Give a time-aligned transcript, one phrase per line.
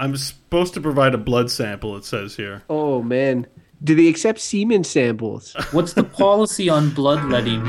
[0.00, 1.94] I'm supposed to provide a blood sample.
[1.94, 2.62] It says here.
[2.70, 3.46] Oh man.
[3.82, 5.54] Do they accept semen samples?
[5.72, 7.64] What's the policy on bloodletting?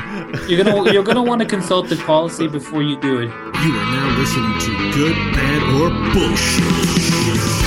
[0.48, 3.24] You're gonna you're gonna want to consult the policy before you do it.
[3.24, 7.61] You are now listening to Good, Bad, or Bullshit.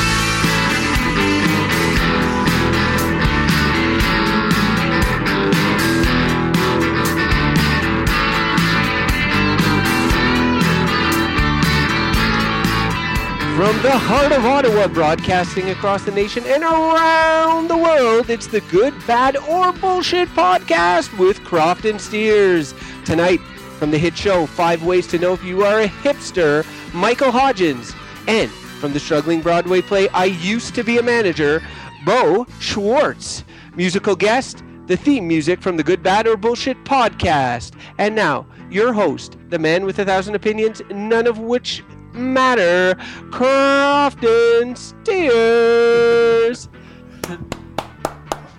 [13.55, 18.59] From the heart of Ottawa, broadcasting across the nation and around the world, it's the
[18.59, 22.73] Good, Bad, or Bullshit podcast with Crofton Steers.
[23.05, 23.39] Tonight,
[23.80, 27.95] from the hit show Five Ways to Know If You Are a Hipster, Michael Hodgins.
[28.27, 31.63] And from the struggling Broadway play I Used to Be a Manager,
[32.03, 33.45] Beau Schwartz.
[33.77, 37.72] Musical guest, the theme music from the Good, Bad, or Bullshit podcast.
[37.99, 42.95] And now, your host, the man with a thousand opinions, none of which matter,
[43.31, 46.69] Crofton Steers.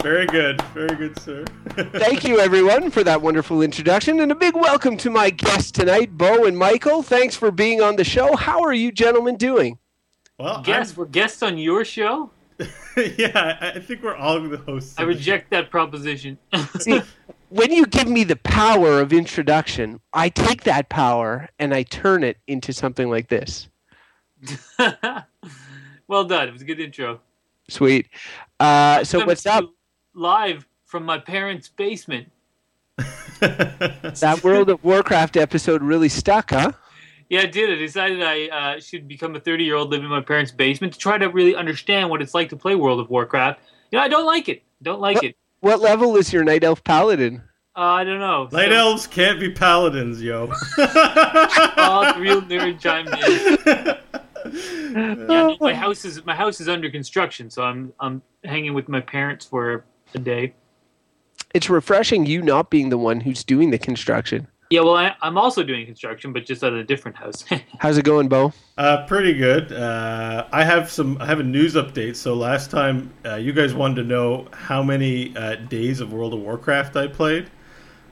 [0.02, 1.44] Very good, very good, sir.
[1.76, 6.16] Thank you, everyone, for that wonderful introduction, and a big welcome to my guests tonight,
[6.16, 7.02] Beau and Michael.
[7.02, 8.36] Thanks for being on the show.
[8.36, 9.78] How are you gentlemen doing?
[10.38, 12.30] Well, Guests, we're guests on your show.
[12.58, 12.68] I'm-
[13.18, 14.94] yeah, I I think we're all the hosts.
[14.98, 16.38] I reject that proposition.
[16.80, 17.00] See,
[17.50, 22.24] when you give me the power of introduction, I take that power and I turn
[22.24, 23.68] it into something like this.
[26.08, 26.48] well done.
[26.48, 27.20] It was a good intro.
[27.68, 28.08] Sweet.
[28.60, 29.64] Uh, so Coming what's up?
[30.14, 32.30] Live from my parents' basement.
[33.40, 36.72] That World of Warcraft episode really stuck, huh?
[37.28, 37.70] Yeah, I did.
[37.70, 40.92] I decided I uh, should become a 30 year old living in my parents' basement
[40.92, 43.60] to try to really understand what it's like to play World of Warcraft.
[43.90, 44.62] You know, I don't like it.
[44.82, 45.24] Don't like What?
[45.24, 45.36] it.
[45.60, 47.42] What level is your Night Elf Paladin?
[47.76, 48.48] Uh, I don't know.
[48.52, 50.52] Night So- elves can't be paladins, yo.
[50.78, 53.96] Oh, real nerd chimed in.
[54.92, 58.88] Yeah, no, my house is my house is under construction, so I'm I'm hanging with
[58.88, 60.54] my parents for a day.
[61.54, 64.46] It's refreshing you not being the one who's doing the construction.
[64.70, 67.44] Yeah, well, I, I'm also doing construction, but just at a different house.
[67.78, 68.52] How's it going, Beau?
[68.76, 69.72] Uh, pretty good.
[69.72, 71.16] Uh, I have some.
[71.20, 72.16] I have a news update.
[72.16, 76.34] So last time, uh, you guys wanted to know how many uh, days of World
[76.34, 77.48] of Warcraft I played.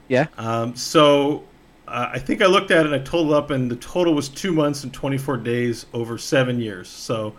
[0.07, 0.27] Yeah.
[0.37, 1.43] Um, so
[1.87, 4.29] uh, I think I looked at it and I totaled up, and the total was
[4.29, 6.87] two months and 24 days over seven years.
[6.87, 7.35] So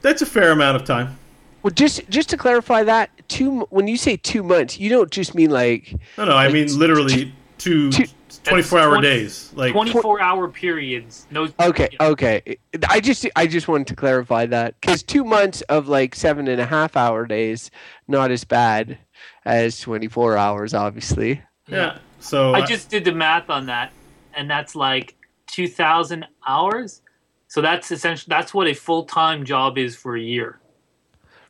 [0.00, 1.16] that's a fair amount of time.
[1.62, 5.34] Well, just just to clarify that, two when you say two months, you don't just
[5.34, 8.06] mean like No, no, I mean t- literally two two-
[8.44, 9.52] 24 hour 20 days.
[9.54, 11.26] Like 24 hour periods.
[11.30, 11.48] No.
[11.60, 12.06] okay, yeah.
[12.08, 12.58] okay.
[12.88, 16.60] I just I just wanted to clarify that because two months of like seven and
[16.60, 17.70] a half hour days,
[18.08, 18.98] not as bad
[19.44, 21.42] as twenty four hours, obviously.
[21.66, 21.98] yeah.
[22.20, 23.92] So I just did the math on that,
[24.34, 25.16] and that's like
[25.50, 27.02] 2,000 hours.
[27.48, 30.60] So that's essentially that's what a full time job is for a year.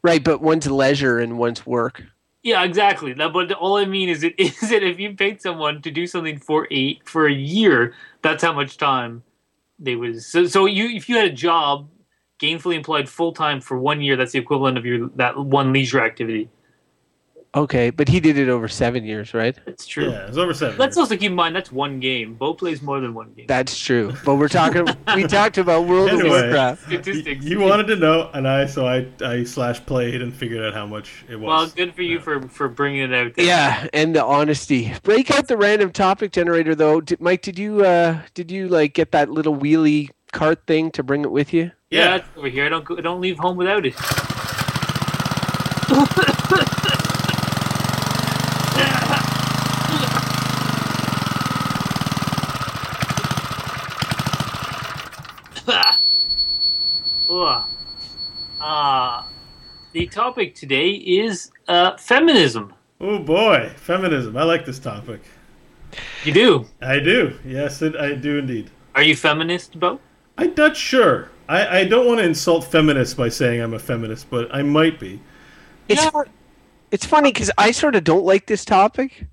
[0.03, 2.03] Right, but one's leisure and one's work.
[2.43, 3.13] Yeah, exactly.
[3.13, 6.07] That, but all I mean is, it is that if you paid someone to do
[6.07, 9.23] something for a for a year, that's how much time
[9.79, 10.27] they was.
[10.27, 11.89] So, so you if you had a job
[12.41, 16.03] gainfully employed full time for one year, that's the equivalent of your that one leisure
[16.03, 16.51] activity.
[17.53, 19.59] Okay, but he did it over seven years, right?
[19.67, 20.09] That's true.
[20.11, 20.79] yeah, it's over seven.
[20.79, 20.99] Let's years.
[20.99, 22.35] also keep in mind that's one game.
[22.35, 23.47] Beau plays more than one game.
[23.49, 24.13] That's true.
[24.25, 24.87] But we're talking.
[25.17, 26.27] we talked about World Anyway.
[26.29, 26.83] of Warcraft.
[26.87, 27.45] Statistics.
[27.45, 30.87] You wanted to know, and I so I I slash played and figured out how
[30.87, 31.45] much it was.
[31.49, 33.35] well, good for you for for bringing it out.
[33.35, 33.45] There.
[33.45, 34.93] Yeah, and the honesty.
[35.03, 37.01] Break out the random topic generator, though.
[37.01, 41.03] Did, Mike, did you uh did you like get that little wheelie cart thing to
[41.03, 41.73] bring it with you?
[41.91, 42.15] yeah, yeah.
[42.17, 42.65] it's over here.
[42.67, 43.95] I don't go, I don't leave home without it.
[57.31, 57.63] Ugh.
[58.61, 59.23] Uh,
[59.93, 62.75] the topic today is uh, feminism.
[63.01, 64.37] Oh boy, feminism.
[64.37, 65.23] I like this topic.
[66.25, 66.67] You do?
[66.83, 67.39] I do.
[67.45, 68.71] Yes, it, I do indeed.
[68.95, 70.01] Are you feminist, Beau?
[70.37, 71.31] I'm not sure.
[71.49, 75.01] I, I don't want to insult feminists by saying I'm a feminist, but I might
[75.01, 75.21] be.
[75.89, 76.23] It's Yeah.
[76.91, 79.27] it's funny because I sort of don't like this topic.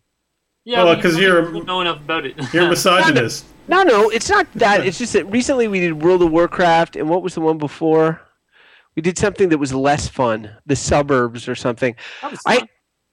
[0.67, 2.35] Yeah, Well, but 'cause you you're- know enough about it.
[2.53, 3.45] You're a misogynist.
[3.69, 4.85] No, no, it's not that.
[4.85, 8.19] It's just that recently we did World of Warcraft, and what was the one before?
[8.93, 11.95] We did something that was less fun, the suburbs or something.
[12.21, 12.67] That was I- fun.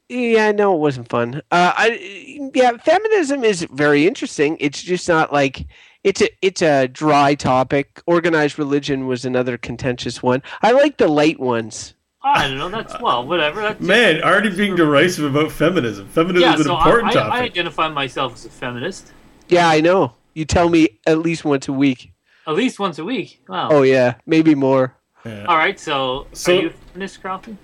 [0.09, 1.37] Yeah, no, it wasn't fun.
[1.53, 4.57] Uh, I, yeah, feminism is very interesting.
[4.61, 5.65] It's just not like
[6.03, 8.03] it's a it's a dry topic.
[8.07, 10.43] Organized religion was another contentious one.
[10.61, 11.95] I like the light ones.
[12.25, 12.69] I don't know.
[12.71, 13.61] That's well, whatever.
[13.61, 16.09] That's Man, already being derisive about feminism.
[16.09, 16.55] Feminism yeah.
[16.55, 17.41] is an So I, important I, I topic.
[17.53, 19.13] identify myself as a feminist
[19.49, 20.15] Yeah, I know.
[20.33, 22.13] You tell me at least once a week.
[22.47, 23.43] at least once a week.
[23.49, 23.69] Wow.
[23.71, 24.97] Oh yeah, maybe more.
[25.25, 25.45] Yeah.
[25.47, 27.57] All right, so, So- are you a feminist, Crofton?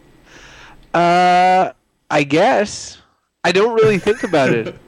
[0.95, 1.73] Uh,
[2.11, 2.99] I guess
[3.45, 4.77] I don't really think about it.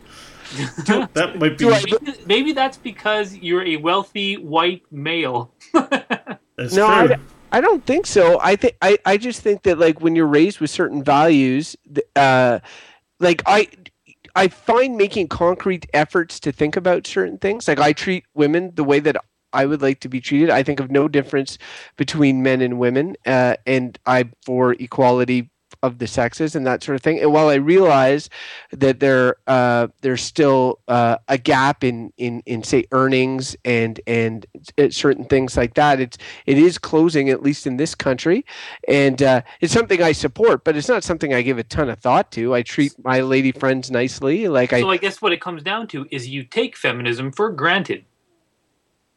[1.15, 5.55] That might be I- Maybe, maybe that's because you're a wealthy white male.
[5.73, 7.15] that's no, true.
[7.15, 7.19] I,
[7.53, 8.41] I don't think so.
[8.41, 11.77] I think I, I just think that like when you're raised with certain values,
[12.17, 12.61] uh,
[13.21, 13.69] like I
[14.35, 17.69] I find making concrete efforts to think about certain things.
[17.69, 19.17] Like I treat women the way that
[19.53, 20.49] I would like to be treated.
[20.49, 21.59] I think of no difference
[21.99, 25.51] between men and women, uh, and I for equality
[25.83, 27.19] of the sexes and that sort of thing.
[27.21, 28.31] And while I realize
[28.71, 34.47] that there uh, there's still uh, a gap in, in in say earnings and and
[34.79, 38.45] uh, certain things like that, it's it is closing at least in this country,
[38.89, 41.99] and uh, it's something I support, but it's not something I give a ton of
[41.99, 42.55] thought to.
[42.55, 45.89] I treat my lady friends nicely, like I so I guess what it comes down
[45.89, 48.05] to is you take feminism for granted.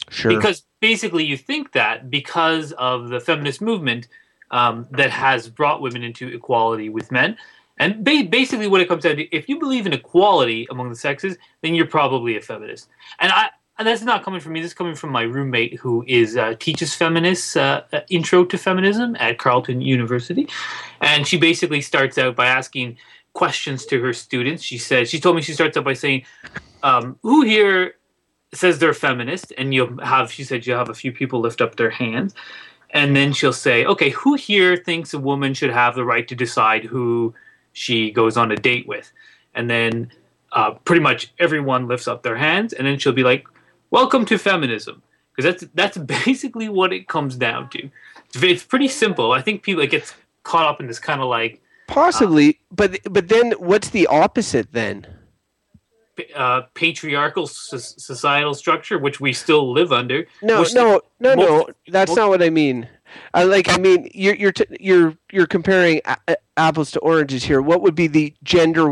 [0.09, 4.07] sure because basically you think that because of the feminist movement
[4.55, 7.37] um, that has brought women into equality with men.
[7.77, 10.95] And ba- basically what it comes down to if you believe in equality among the
[10.95, 12.87] sexes then you're probably a feminist.
[13.19, 16.05] And i and that's not coming from me this is coming from my roommate who
[16.07, 20.47] is uh, teaches feminists uh, uh, intro to feminism at carleton university.
[21.01, 22.97] And she basically starts out by asking
[23.33, 24.63] questions to her students.
[24.63, 26.23] She says she told me she starts out by saying
[26.81, 27.95] um, who here
[28.53, 29.51] says they're feminist?
[29.57, 32.33] And you'll have she said you'll have a few people lift up their hands
[32.91, 36.35] and then she'll say okay who here thinks a woman should have the right to
[36.35, 37.33] decide who
[37.73, 39.11] she goes on a date with?
[39.53, 40.11] And then
[40.53, 43.45] uh, pretty much everyone lifts up their hands and then she'll be like
[43.91, 45.01] welcome to feminism.
[45.35, 47.89] Because that's that's basically what it comes down to.
[48.33, 49.31] It's, it's pretty simple.
[49.31, 53.27] I think people it gets caught up in this kind of like possibly, but but
[53.27, 55.05] then what's the opposite then?
[56.35, 61.67] Uh, patriarchal so- societal structure which we still live under No, no, no, no.
[61.87, 62.87] That's most- not what I mean.
[63.33, 63.69] I like.
[63.69, 67.61] I mean, you're you're t- you're you're comparing a- apples to oranges here.
[67.61, 68.85] What would be the gender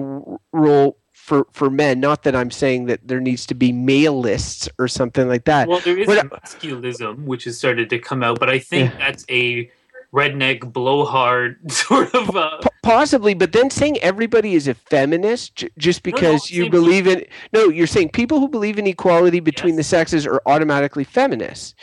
[0.53, 1.99] role for for men?
[1.99, 5.67] Not that I'm saying that there needs to be male lists or something like that.
[5.67, 9.25] Well, there is What- masculism, which has started to come out, but I think that's
[9.29, 9.69] a
[10.13, 12.35] redneck blowhard sort of.
[12.35, 16.61] Uh, P- possibly, but then saying everybody is a feminist j- just because I'm you
[16.63, 19.77] saying believe in no, you're saying people who believe in equality between Yes.
[19.77, 21.73] the sexes are automatically feminists,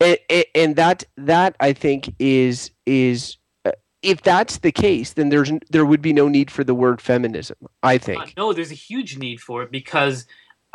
[0.00, 0.18] and,
[0.54, 3.36] and that that I think is is.
[3.64, 3.72] uh,
[4.02, 7.56] If that's the case, then there's there would be no need for the word feminism.
[7.82, 8.34] I uh, think.
[8.36, 10.26] no, there's a huge need for it because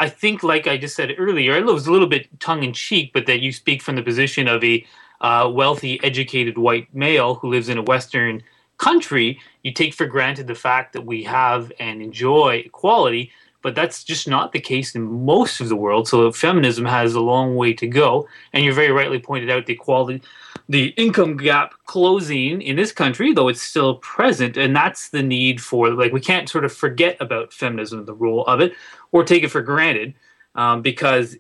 [0.01, 3.11] I think, like I just said earlier, it was a little bit tongue in cheek,
[3.13, 4.85] but that you speak from the position of a
[5.21, 8.41] uh, wealthy, educated white male who lives in a Western
[8.77, 9.39] country.
[9.63, 13.31] You take for granted the fact that we have and enjoy equality,
[13.61, 16.07] but that's just not the case in most of the world.
[16.07, 18.27] So feminism has a long way to go.
[18.53, 20.21] And you very rightly pointed out the equality,
[20.69, 24.55] the income gap closing in this country, though it's still present.
[24.55, 28.45] And that's the need for, like, we can't sort of forget about feminism, the role
[28.45, 28.73] of it,
[29.11, 30.13] or take it for granted
[30.55, 31.35] um, because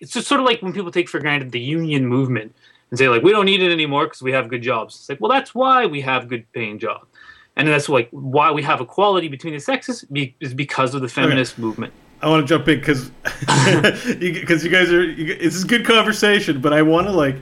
[0.00, 2.54] it's just sort of like when people take for granted the union movement
[2.90, 4.94] and say, like, we don't need it anymore because we have good jobs.
[4.96, 7.06] It's like, well, that's why we have good paying jobs.
[7.56, 11.08] And that's like why we have equality between the sexes be, is because of the
[11.08, 11.92] feminist movement.
[12.20, 16.60] I want to jump in because because you, guys are you, this is good conversation,
[16.60, 17.36] but I want to like,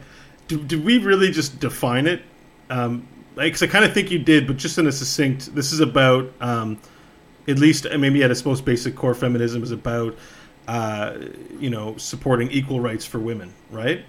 [0.49, 2.23] do, do we really just define it?
[2.69, 3.07] Um,
[3.37, 5.55] like, 'cause I kind of think you did, but just in a succinct.
[5.55, 6.79] This is about um,
[7.49, 10.17] at least uh, maybe at its most basic core, feminism is about
[10.69, 11.17] uh,
[11.59, 14.05] you know supporting equal rights for women, right?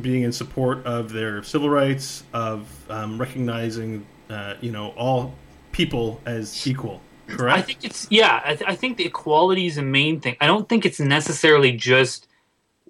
[0.00, 5.34] Being in support of their civil rights, of um, recognizing uh, you know all
[5.72, 7.00] people as equal.
[7.26, 7.58] Correct.
[7.58, 8.40] I think it's yeah.
[8.44, 10.36] I, th- I think the equality is the main thing.
[10.40, 12.28] I don't think it's necessarily just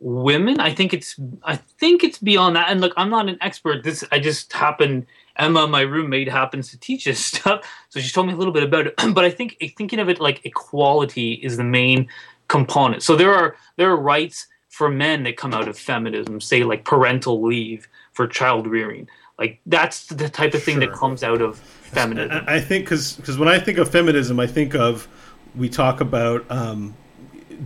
[0.00, 0.60] women.
[0.60, 2.68] I think it's I think it's beyond that.
[2.70, 3.84] And look, I'm not an expert.
[3.84, 5.06] This I just happen.
[5.36, 8.62] Emma, my roommate, happens to teach this stuff, so she told me a little bit
[8.62, 8.94] about it.
[9.14, 12.08] but I think thinking of it like equality is the main
[12.48, 13.02] component.
[13.02, 16.84] So there are there are rights for men that come out of feminism, say like
[16.84, 19.08] parental leave for child rearing.
[19.38, 22.42] Like that's the type of thing that comes out of feminism.
[22.48, 25.06] I I think because when I think of feminism, I think of
[25.54, 26.92] we talk about um,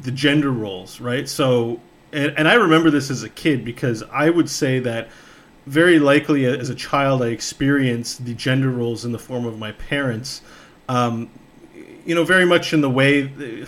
[0.03, 1.27] the gender roles, right?
[1.27, 1.81] So,
[2.13, 5.09] and, and I remember this as a kid because I would say that
[5.65, 9.73] very likely as a child I experienced the gender roles in the form of my
[9.73, 10.43] parents,
[10.91, 11.31] um,
[12.05, 13.65] you know, very much in the way.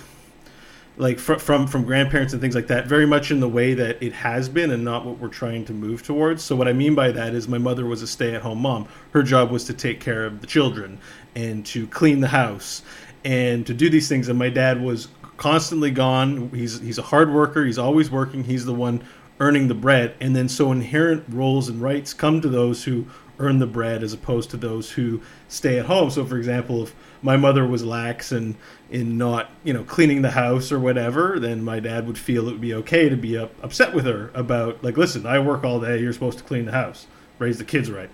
[1.01, 4.03] Like fr- from from grandparents and things like that, very much in the way that
[4.03, 6.43] it has been, and not what we're trying to move towards.
[6.43, 8.87] So what I mean by that is, my mother was a stay-at-home mom.
[9.13, 10.99] Her job was to take care of the children
[11.35, 12.83] and to clean the house
[13.25, 14.29] and to do these things.
[14.29, 16.51] And my dad was constantly gone.
[16.51, 17.65] He's he's a hard worker.
[17.65, 18.45] He's always working.
[18.45, 19.03] He's the one
[19.41, 20.15] earning the bread.
[20.21, 23.07] And then so inherent roles and rights come to those who
[23.41, 26.11] earn the bread as opposed to those who stay at home.
[26.11, 28.55] So, for example, if my mother was lax and
[28.91, 32.53] in not you know cleaning the house or whatever, then my dad would feel it
[32.53, 35.81] would be okay to be up, upset with her about like, listen, I work all
[35.81, 37.07] day, you're supposed to clean the house,
[37.39, 38.11] raise the kids right,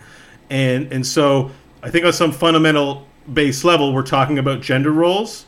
[0.49, 1.51] and and so
[1.83, 5.47] I think on some fundamental base level, we're talking about gender roles.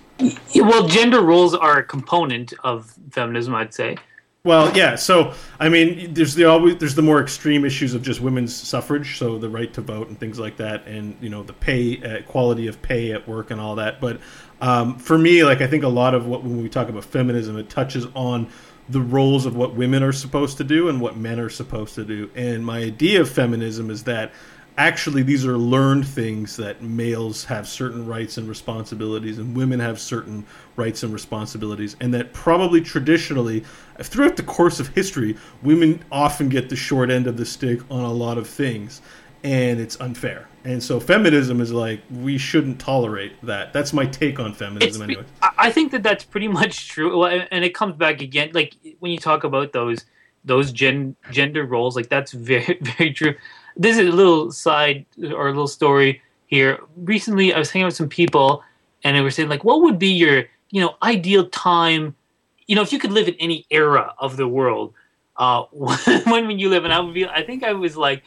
[0.54, 3.97] Well, gender roles are a component of feminism, I'd say.
[4.45, 4.95] Well, yeah.
[4.95, 9.18] So, I mean, there's the always there's the more extreme issues of just women's suffrage,
[9.18, 12.23] so the right to vote and things like that, and you know the pay uh,
[12.23, 14.00] quality of pay at work and all that.
[14.00, 14.21] But
[14.61, 17.59] um, for me, like I think a lot of what when we talk about feminism,
[17.59, 18.49] it touches on
[18.88, 22.04] the roles of what women are supposed to do and what men are supposed to
[22.04, 22.30] do.
[22.35, 24.33] And my idea of feminism is that
[24.78, 30.00] actually these are learned things that males have certain rights and responsibilities and women have
[30.00, 33.64] certain rights and responsibilities and that probably traditionally
[34.00, 38.04] throughout the course of history women often get the short end of the stick on
[38.04, 39.02] a lot of things
[39.44, 40.49] and it's unfair.
[40.64, 43.73] And so feminism is like we shouldn't tolerate that.
[43.73, 45.25] That's my take on feminism It's- anyway.
[45.42, 47.16] I I think that that's pretty much true.
[47.18, 50.04] Well, and it comes back again, like when you talk about those
[50.49, 53.35] those gen, gender roles, like that's very very true.
[53.76, 56.81] This is a little side or a little story here.
[56.97, 58.64] Recently, I was hanging out with some people,
[59.05, 62.17] and they were saying like, what would be your you know ideal time?
[62.67, 64.93] You know, if you could live in any era of the world,
[65.37, 66.85] uh, when would you live?
[66.85, 68.25] And I would be, I think I was like,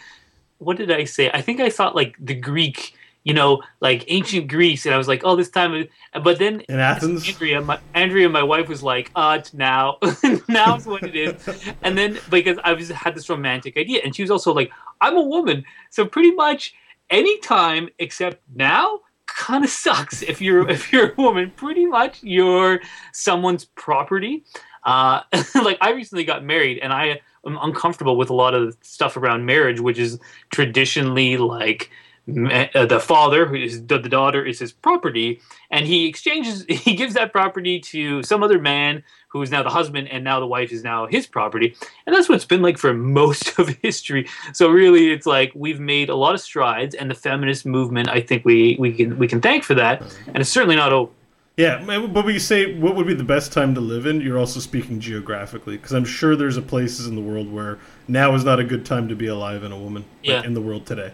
[0.60, 1.30] what did I say?
[1.34, 2.96] I think I thought like the Greek.
[3.24, 5.88] You know, like ancient Greece, and I was like, "Oh, this time."
[6.24, 10.00] But then in athens Andrea, my, Andrea, my wife was like, "Uh, it's now.
[10.48, 11.36] Now's what it is."
[11.84, 15.18] And then because I was had this romantic idea, and she was also like, "I'm
[15.18, 16.74] a woman, so pretty much
[17.10, 19.02] any time except now."
[19.36, 22.82] kind of sucks if you're if you're a woman pretty much you're
[23.14, 24.44] someone's property
[24.84, 25.22] uh
[25.64, 29.46] like i recently got married and i am uncomfortable with a lot of stuff around
[29.46, 31.90] marriage which is traditionally like
[32.28, 36.64] Eh, uh, the father who is the, the daughter is his property and he exchanges
[36.70, 40.40] he gives that property to some other man who is now the husband and now
[40.40, 41.76] the wife is now his property.
[42.06, 44.28] And that's what it's been like for most of history.
[44.54, 48.22] So really it's like we've made a lot of strides and the feminist movement i
[48.22, 50.02] think we we can we can thank for that.
[50.28, 51.12] And it's certainly not over.
[51.58, 54.40] Yeah, but when you say what would be the best time to live in, you're
[54.40, 58.46] also speaking geographically because I'm sure there's a places in the world where now is
[58.46, 60.44] not a good time to be alive in a woman like, Yeah.
[60.44, 61.14] in the world today.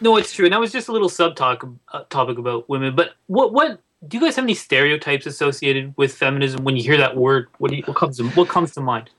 [0.00, 2.94] No it's true and that was just a little sub talk uh, topic about women
[2.94, 6.96] but what what do you guys have any stereotypes associated with feminism when you hear
[6.96, 7.48] that word?
[7.58, 9.10] What do you, what comes to, what comes to mind?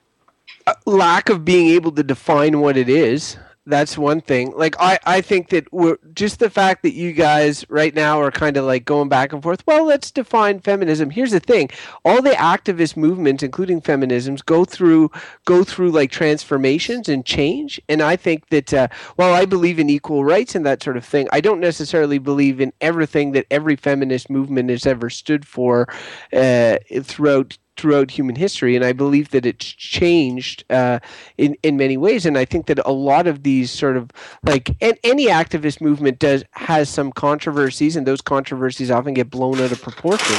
[0.86, 4.52] Lack of being able to define what it is that's one thing.
[4.56, 8.30] Like i i think that we're just the fact that you guys right now are
[8.30, 11.10] kind of like going back and forth well let's define feminism.
[11.10, 11.70] Here's the thing.
[12.04, 15.10] All the activist movements including feminisms go through
[15.44, 17.80] go through like transformations and change.
[17.88, 21.04] And i think that uh, while i believe in equal rights and that sort of
[21.04, 25.86] thing i don't necessarily believe in everything that every feminist movement has ever stood for
[26.32, 30.98] uh, throughout throughout human history, and I believe that it's changed uh,
[31.38, 32.26] in in many ways.
[32.26, 34.10] And I think that a lot of these sort of
[34.42, 39.60] like and any activist movement does has some controversies, and those controversies often get blown
[39.60, 40.36] out of proportion.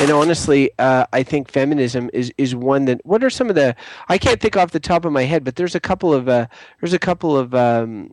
[0.00, 3.04] And honestly, uh, I think feminism is is one that.
[3.04, 3.74] What are some of the?
[4.08, 6.46] I can't think off the top of my head, but there's a couple of uh,
[6.80, 8.12] there's a couple of um,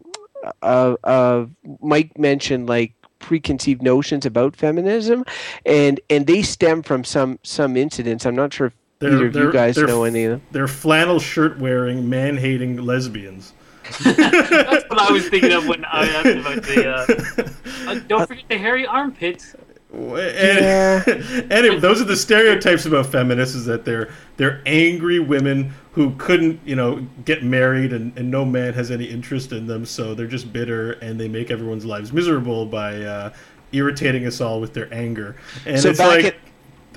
[0.61, 1.45] uh, uh,
[1.81, 5.23] Mike mentioned like preconceived notions about feminism
[5.65, 8.25] and and they stem from some some incidents.
[8.25, 10.41] I'm not sure if They're- either of you guys know any of them.
[10.51, 13.53] They're flannel shirt wearing, man hating lesbians.
[13.99, 18.45] that's what i was thinking of when i asked about the uh, uh, don't forget
[18.47, 19.55] the hairy armpits
[19.93, 26.15] And, anyway, those are the stereotypes about feminists: is that they're they're angry women who
[26.15, 30.15] couldn't, you know, get married, and, and no man has any interest in them, so
[30.15, 33.33] they're just bitter, and they make everyone's lives miserable by uh,
[33.71, 35.35] irritating us all with their anger.
[35.65, 36.35] And So it's like, at-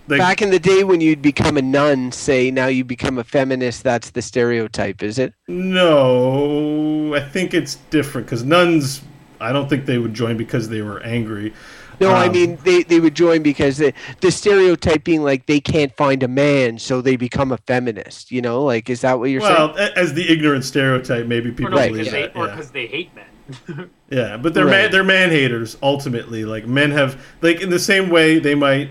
[0.09, 3.25] like back in the day when you'd become a nun say now you become a
[3.25, 9.03] feminist that's the stereotype is it no, I think it's different because nuns.
[9.41, 11.53] I don't think they would join because they were angry.
[12.01, 15.61] No i Um, mean they, they would join because the, the stereotype being like they
[15.61, 19.31] can't find a man so they become a feminist you know like is that what
[19.31, 22.37] you're saying Well, as the ignorant stereotype, maybe or people no, believe because they, that.
[22.37, 22.55] or yeah.
[22.57, 24.83] 'cause they hate men Yeah, but they're Right.
[24.83, 26.45] man, they're man haters ultimately.
[26.45, 28.89] Like men have like in the same way they might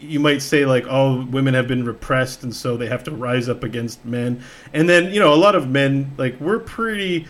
[0.00, 3.48] you might say like oh women have been repressed and so they have to rise
[3.48, 4.42] up against men.
[4.74, 7.26] And then, you know, a lot of men like we're pretty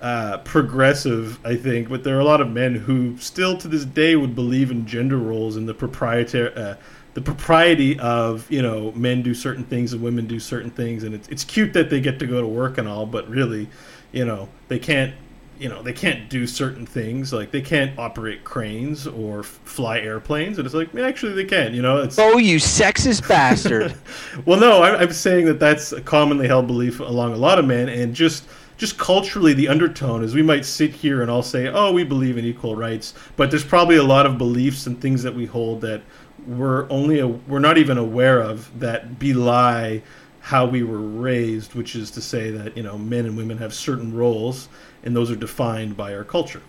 [0.00, 3.84] uh, progressive, I think, but there are a lot of men who still to this
[3.84, 6.76] day would believe in gender roles and the proprietary uh,
[7.14, 11.02] the propriety of you know men do certain things and women do certain things.
[11.02, 13.68] And it's it's cute that they get to go to work and all but really
[14.12, 15.14] you know they can't
[15.58, 17.32] you know they can't do certain things.
[17.32, 20.58] Like they can't operate cranes or f- fly airplanes.
[20.58, 23.94] And it's like actually they can you know it's Oh, you sexist bastard!
[24.46, 27.66] well no I, i'm saying that that's a commonly held belief along a lot of
[27.66, 27.88] men.
[27.88, 28.44] And just
[28.80, 32.38] just culturally the undertone is we might sit here and all say oh we believe
[32.38, 35.82] in equal rights but there's probably a lot of beliefs and things that we hold
[35.82, 36.00] that
[36.46, 40.02] we're only a, we're not even aware of that belie
[40.40, 43.74] how we were raised which is to say that you know men and women have
[43.74, 44.70] certain roles
[45.02, 46.62] and those are defined by our culture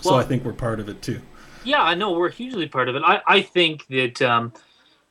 [0.00, 1.20] so Well- i think we're part of it too
[1.64, 3.02] Yeah, I know we're hugely part of it.
[3.04, 4.52] I, I think that um,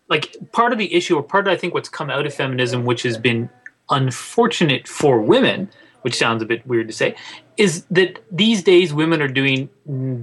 [0.07, 2.85] like part of the issue, or part of I think what's come out of feminism,
[2.85, 3.50] which has been
[3.89, 5.69] unfortunate for women,
[6.03, 7.15] which sounds a bit weird to say,
[7.57, 9.69] is that these days women are doing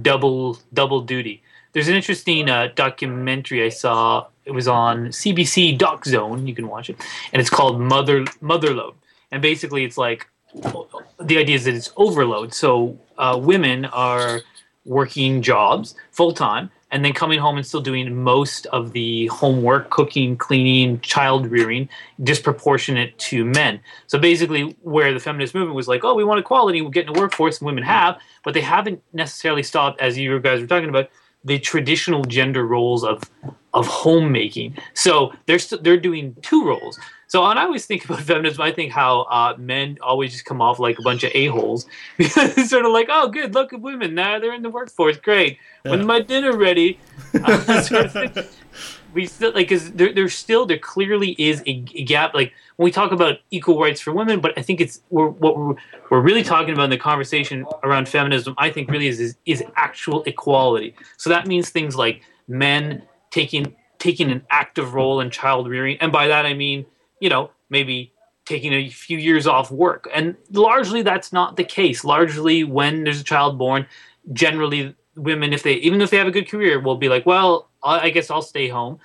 [0.01, 1.43] double double duty.
[1.73, 4.27] There's an interesting uh, documentary I saw.
[4.45, 6.47] It was on CBC Doc Zone.
[6.47, 6.97] You can watch it,
[7.31, 8.95] and it's called Mother Motherload.
[9.31, 12.53] And basically, it's like the idea is that it's overload.
[12.53, 14.41] So uh, women are
[14.85, 19.89] working jobs full time and then coming home and still doing most of the homework,
[19.89, 21.87] cooking, cleaning, child rearing,
[22.23, 23.79] disproportionate to men.
[24.07, 27.13] So basically, where the feminist movement was like, oh, we want equality, we'll get in
[27.13, 30.89] the workforce, and women have, but they haven't necessarily stopped, as you guys were talking
[30.89, 31.09] about,
[31.43, 33.23] the traditional gender roles of
[33.73, 34.77] of homemaking.
[34.93, 36.99] So they're st- they're doing two roles.
[37.31, 40.61] So when I always think about feminism, I think how uh, men always just come
[40.61, 41.85] off like a bunch of a holes
[42.17, 45.15] because it's sort of like, oh, good, look at women now they're in the workforce,
[45.15, 45.57] great.
[45.85, 45.91] Yeah.
[45.91, 46.99] When my dinner ready,
[47.33, 48.53] uh, sort of
[49.13, 52.33] we still like because there there's still there clearly is a, a gap.
[52.33, 55.57] Like when we talk about equal rights for women, but I think it's we're, what
[55.57, 55.75] we're
[56.09, 58.55] we're really talking about in the conversation around feminism.
[58.57, 60.95] I think really is is, is actual equality.
[61.15, 66.11] So that means things like men taking taking an active role in child rearing, and
[66.11, 66.85] by that I mean
[67.21, 68.11] you know maybe
[68.45, 72.03] taking a few years off work, and largely that's not the case.
[72.03, 73.87] Largely when there's a child born,
[74.33, 77.69] generally women if they even if they have a good career will be like well
[77.83, 78.99] i guess i'll stay home.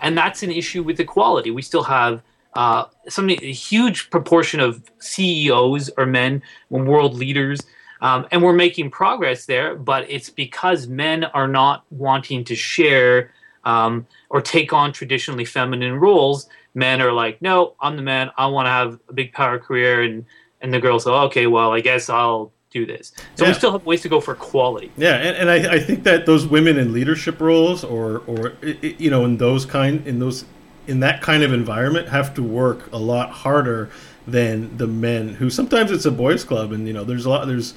[0.00, 1.52] And that's an issue with equality.
[1.52, 2.22] We still have
[2.54, 7.60] uh, some a huge proportion of ceos are men world leaders
[8.02, 13.30] um, and we're making progress there but it's because men are not wanting to share
[13.64, 18.30] um, or take on traditionally feminine roles men are like no i'm the man.
[18.36, 20.02] I want to have a big power career.
[20.02, 20.24] And
[20.60, 23.12] and the girls go okay well i guess i'll do this.
[23.34, 24.90] So we still have ways to go for quality.
[24.96, 29.10] Yeah, and, and I, I think that those women in leadership roles, or or you
[29.10, 30.46] know, in those kind in those
[30.86, 33.90] in that kind of environment, have to work a lot harder
[34.26, 37.46] than the men who sometimes it's a boys' club, and you know, there's a lot
[37.46, 37.74] there's.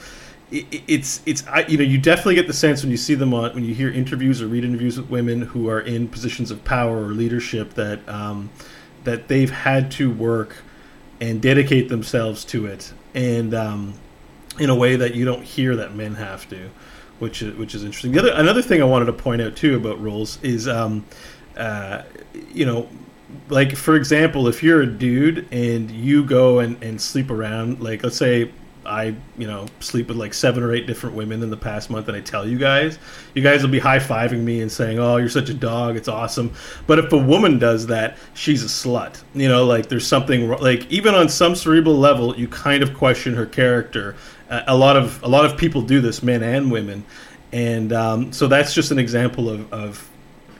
[0.53, 3.15] i- i- It's it's I, you know you definitely get the sense when you see
[3.15, 6.51] them on when you hear interviews or read interviews with women who are in positions
[6.51, 8.49] of power or leadership that um,
[9.05, 10.57] that they've had to work
[11.21, 13.93] and dedicate themselves to it and um,
[14.59, 16.69] in a way that you don't hear that men have to,
[17.19, 18.11] which is which is interesting.
[18.11, 21.05] The other another thing I wanted to point out too about roles is, um,
[21.57, 22.03] uh,
[22.53, 22.89] you know,
[23.49, 28.03] like for example, if you're a dude and you go and, and sleep around, like
[28.03, 28.51] let's say
[28.85, 32.07] I you know sleep with like seven or eight different women in the past month,
[32.07, 32.99] and I tell you guys,
[33.33, 36.07] you guys will be high fiving me and saying, "Oh, you're such a dog, it's
[36.07, 36.53] awesome."
[36.87, 39.21] But if a woman does that, she's a slut.
[39.33, 43.33] You know, like there's something like even on some cerebral level, you kind of question
[43.35, 44.15] her character.
[44.49, 47.03] Uh, a lot of a lot of people do this, men and women,
[47.51, 50.09] and um, so that's just an example of, of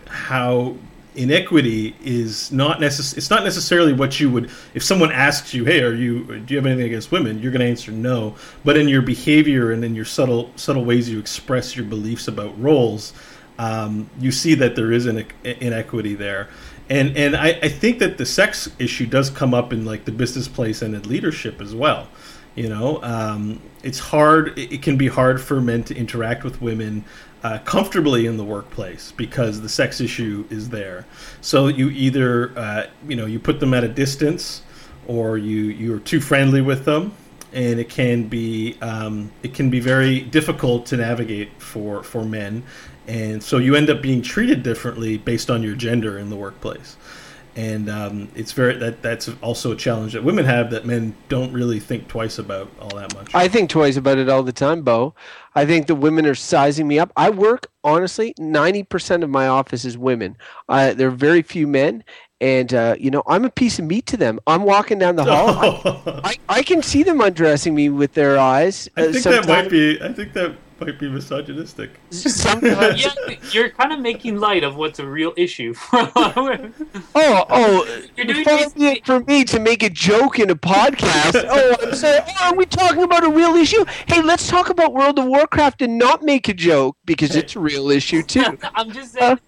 [0.08, 0.76] how
[1.16, 5.82] inequity is not necess- it's not necessarily what you would if someone asks you hey
[5.82, 7.40] are you do you have anything against women?
[7.42, 8.36] you're going to answer no.
[8.64, 12.60] But in your behavior and in your subtle subtle ways you express your beliefs about
[12.62, 13.14] roles
[13.58, 16.50] um, you see that there is an inequity there.
[16.90, 20.12] And and I, I think that the sex issue does come up in like the
[20.12, 22.08] business place and in leadership as well
[22.56, 23.02] you know?
[23.04, 27.04] Um, it's hard it it can be hard for men to interact with women
[27.46, 31.06] uh, comfortably in the workplace because the sex issue is there.
[31.42, 34.64] So you either uh, you know you put them at a distance
[35.06, 37.14] or you you're too friendly with them
[37.54, 42.64] and it can be um, it can be very difficult to navigate for for men.
[43.06, 46.98] And so you end up being treated differently based on your gender in the workplace
[47.56, 51.54] and um, it's very that that's also a challenge that women have that men don't
[51.54, 53.34] really think twice about all that much.
[53.34, 55.16] I think twice about it all the time, Beau.
[55.56, 57.14] I think the women are sizing me up.
[57.16, 58.34] I work honestly.
[58.38, 60.38] Ninety percent of my office is women.
[60.68, 62.04] Uh, there are very few men,
[62.42, 64.40] and uh, you know I'm a piece of meat to them.
[64.48, 65.82] I'm walking down the hall.
[66.06, 68.90] I, I, I can see them undressing me with their eyes.
[68.98, 70.02] I uh, think that might be.
[70.02, 71.92] I think that might be misogynistic.
[72.10, 73.04] Sometimes.
[73.28, 76.44] yeah, you're kind of making light of what's a real issue for a lot of
[76.44, 76.74] women.
[77.16, 81.46] Oh, oh, You're doing far it for me to make a joke in a podcast.
[81.50, 82.20] oh, I'm sorry.
[82.28, 83.86] Oh, are we talking about a real issue?
[84.08, 87.60] Hey, let's talk about World of Warcraft and not make a joke because it's a
[87.60, 88.58] real issue too.
[88.76, 89.40] I'm just saying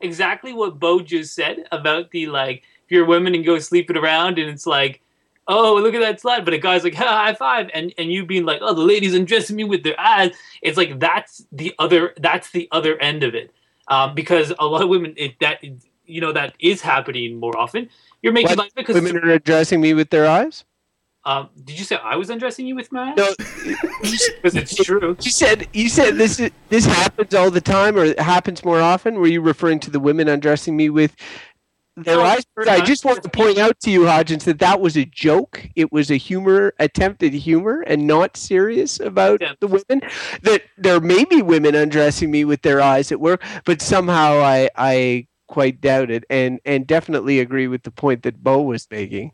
[0.00, 3.96] exactly what Beau just said about the like, if you're a woman and go sleeping
[3.96, 5.00] around and it's like,
[5.48, 8.24] oh, look at that slut, but a guy's like, ha, high five, and and you
[8.26, 10.32] being like, oh, the ladies undressing me with their eyes.
[10.62, 13.50] It's like that's the other that's the other end of it,
[13.88, 15.62] um, because a lot of women it, that
[16.06, 17.88] you know that is happening more often.
[18.22, 18.58] You're making What?
[18.58, 20.64] light because Women are addressing me with their eyes.
[21.26, 23.16] um, did you say I was undressing you with my eyes?
[23.16, 23.34] No,
[24.02, 25.16] because it's true.
[25.22, 29.16] you said you said this this happens all the time or it happens more often.
[29.16, 31.14] Were you referring to the women undressing me with
[31.96, 32.44] No, eyes?
[32.56, 35.68] we're I just want to point out to you, Hodgins, that that was a joke.
[35.76, 39.52] It was a humor, attempted humor, and not serious about Yeah.
[39.60, 40.02] the women.
[40.42, 44.70] That there may be women undressing me with their eyes at work, but somehow I
[44.76, 49.32] I quite doubt it, and and definitely agree with the point that Beau was making.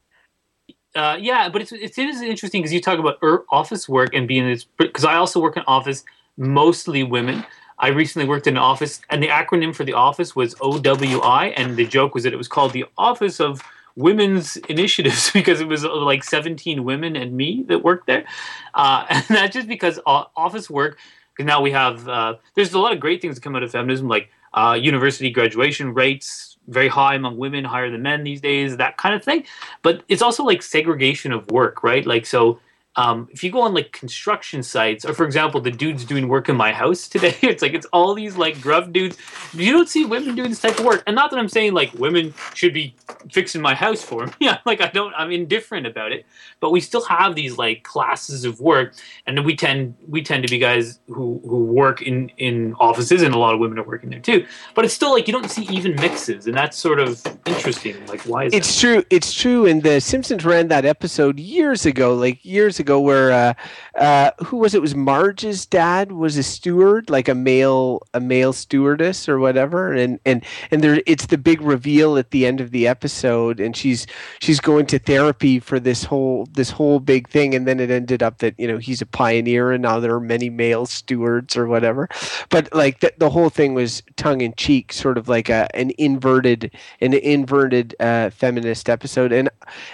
[0.95, 4.13] Uh, yeah, but it's, it's it is interesting because you talk about er, office work
[4.13, 6.05] and being this because I also work in office,
[6.37, 7.47] mostly women.
[7.81, 11.77] I recently worked in an office, and the acronym for the office was OWI, and
[11.77, 13.63] the joke was that it was called the Office of
[13.97, 18.27] Women's Initiatives because it was uh, like 17 women and me that worked there,
[18.75, 20.99] uh, and that's just because office work.
[21.37, 23.71] Because now we have uh, there's a lot of great things that come out of
[23.73, 28.77] feminism, like uh, university graduation rates very high among women, higher than men these days,
[28.77, 29.45] that kind of thing
[29.83, 32.07] but it's also like segregation of work, right?
[32.07, 32.61] Like so.
[32.97, 36.49] Um, if you go on like construction sites, or for example, the dudes doing work
[36.49, 39.17] in my house today, it's like it's all these like gruff dudes.
[39.53, 41.95] You don't see women doing this type of work, and not that I'm saying like
[41.95, 42.97] women should be
[43.31, 44.33] fixing my house for me.
[44.41, 46.25] Yeah, like I don't, I'm indifferent about it.
[46.61, 48.95] But we still have these like classes of work,
[49.27, 53.35] and we tend we tend to be guys who who work in in offices, and
[53.35, 54.47] a lot of women are working there too.
[54.75, 57.95] But it's still like you don't see even mixes, and that's sort of interesting.
[58.07, 58.57] Like why is that?
[58.57, 59.05] It's true.
[59.11, 59.67] It's true.
[59.67, 63.55] And the Simpsons ran that episode years ago, like years ago, where uh,
[63.95, 64.83] uh, who was it?
[64.83, 70.19] Was Marge's dad was a steward, like a male a male stewardess or whatever, and
[70.25, 74.07] and and there it's the big reveal at the end of the episode, and she's
[74.41, 78.23] she's going to therapy for this whole this whole big thing, and then it ended
[78.23, 81.67] up that you know he's a pioneer, and now there are many male stewards or
[81.67, 82.09] whatever,
[82.49, 85.93] but like the, the whole thing was tongue in cheek, sort of like a an
[85.99, 89.49] inverted an inverted uh, feminist episode, and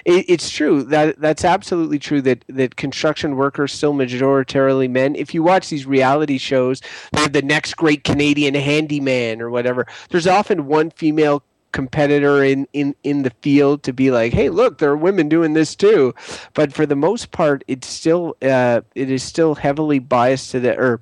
[0.05, 5.17] it, it's true that that's absolutely true that that construction workers still majoritarily men.
[5.17, 6.81] If you watch these reality shows,
[7.13, 9.87] they're the next great Canadian handyman or whatever.
[10.11, 14.79] There's often one female competitor in, in, in the field to be like, hey, look,
[14.79, 16.15] there are women doing this too.
[16.55, 20.79] But for the most part, it's still uh, it is still heavily biased to the
[20.79, 21.01] or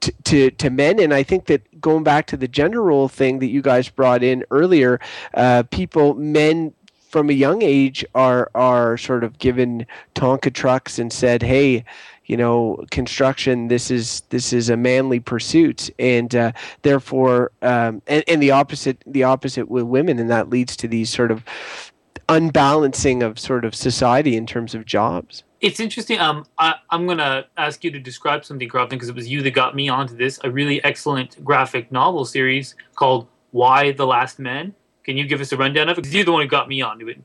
[0.00, 0.98] to, to, to men.
[0.98, 4.22] And I think that going back to the gender role thing that you guys brought
[4.22, 5.00] in earlier,
[5.34, 6.74] uh, people, men
[7.10, 11.84] from a young age are are sort of given Tonka trucks and said, "Hey,
[12.26, 13.68] you know, construction.
[13.68, 19.02] This is this is a manly pursuit, and uh, therefore, um, and, and the opposite
[19.06, 21.44] the opposite with women, and that leads to these sort of
[22.28, 26.20] unbalancing of sort of society in terms of jobs." It's interesting.
[26.20, 29.50] Um, I, I'm gonna ask you to describe something, Crofton, because it was you that
[29.50, 30.38] got me onto this.
[30.44, 34.74] A really excellent graphic novel series called "Y the Last Man."
[35.10, 36.02] Can you give us a rundown of it?
[36.02, 37.20] Because you're the one who got me onto it.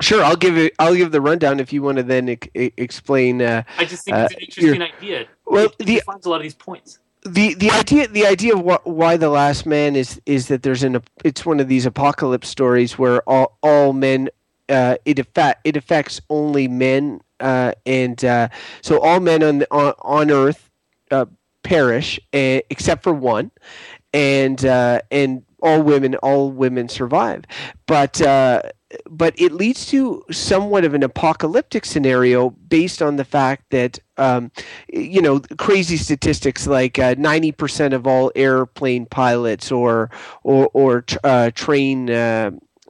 [0.00, 0.72] Sure, I'll give it.
[0.78, 3.42] I'll give the rundown if you want to then e- e- explain.
[3.42, 5.26] Uh, I just think it's an Uh, interesting idea.
[5.44, 7.00] well, it, it the- defines a lot of these points.
[7.24, 11.02] the the idea the idea of Y the last man is is that there's an
[11.22, 14.30] it's one of these apocalypse stories where all all men
[14.70, 18.48] uh, it affect it affects only men uh, and uh,
[18.80, 20.70] so all men on the, on, on earth
[21.10, 21.26] uh,
[21.62, 23.50] perish uh, except for one
[24.14, 27.44] and uh, and all women all women survive.
[27.86, 28.62] But uh,
[29.08, 34.50] but it leads to somewhat of an apocalyptic scenario based on the fact that um,
[34.88, 40.10] you know crazy statistics like uh, 90% of all airplane pilots or
[40.42, 42.10] or or uh, train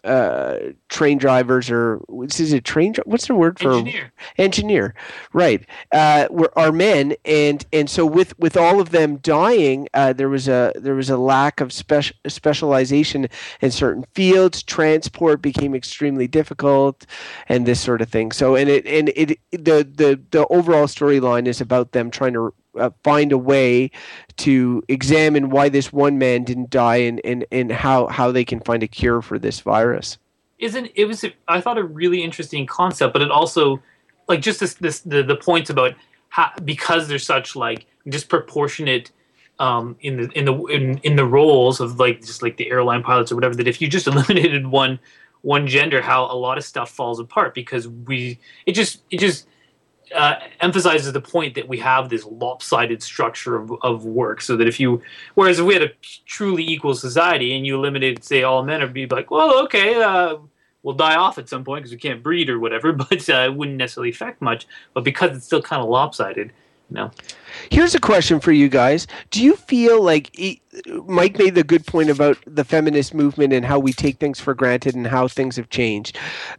[0.08, 3.72] uh, train drivers or what's is it train what's the word for?
[3.72, 4.12] Engineer.
[4.38, 4.94] engineer
[5.32, 5.66] right.
[5.92, 10.28] Uh, were are men and and so with with all of them dying uh, there
[10.28, 13.28] was a there was a lack of spec- specialization
[13.60, 14.62] in certain fields.
[14.62, 17.06] Transport became extremely difficult
[17.48, 18.32] and this sort of thing.
[18.32, 22.54] So and it and it the the the overall storyline is about them trying to
[22.78, 23.90] uh, find a way
[24.38, 28.60] to examine why this one man didn't die and, and, and how, how they can
[28.60, 30.18] find a cure for this virus.
[30.58, 33.80] Isn't it was I thought a really interesting concept, but it also
[34.26, 35.94] like just this this the, the points about
[36.30, 39.12] how because there's such like disproportionate
[39.58, 43.02] um, in the in the in, in the roles of like just like the airline
[43.02, 44.98] pilots or whatever that if you just eliminated one
[45.42, 49.46] one gender how a lot of stuff falls apart because we it just it just
[50.14, 54.68] uh, emphasizes the point that we have this lopsided structure of, of work so that
[54.68, 55.02] if you
[55.34, 55.90] whereas if we had a
[56.26, 60.36] truly equal society and you eliminated say all men would be like well okay uh,
[60.82, 63.54] we'll die off at some point because we can't breed or whatever but uh, it
[63.54, 66.52] wouldn't necessarily affect much but because it's still kind of lopsided
[66.90, 67.10] you
[67.70, 69.06] Here's a question for you guys.
[69.30, 70.62] Do you feel like he,
[71.06, 74.54] Mike made the good point about the feminist movement and how we take things for
[74.54, 76.18] granted and how things have changed?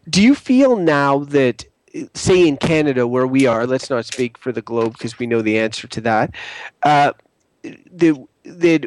[0.09, 1.65] Do you feel now that,
[2.13, 5.41] say, in Canada, where we are, let's not speak for the globe because we know
[5.41, 6.34] the answer to that,
[6.84, 7.13] uh,
[7.91, 8.82] the that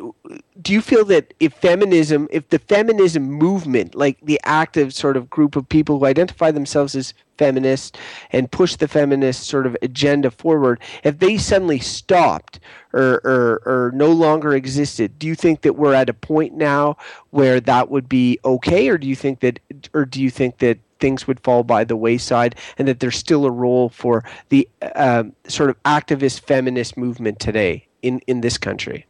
[0.61, 5.31] do you feel that if feminism if the feminism movement like the active sort of
[5.31, 7.99] group of people who identify themselves as feminists
[8.31, 12.61] and push the feminist sort of agenda forward if they suddenly stopped
[12.93, 15.19] or, or or no longer existed?
[15.19, 16.97] Do you think that we're at a point now
[17.31, 19.61] where that would be okay or do you think that
[19.93, 23.45] or do you think that things would fall by the wayside and that there's still
[23.45, 29.05] a role for the um, sort of activist feminist movement today in in this country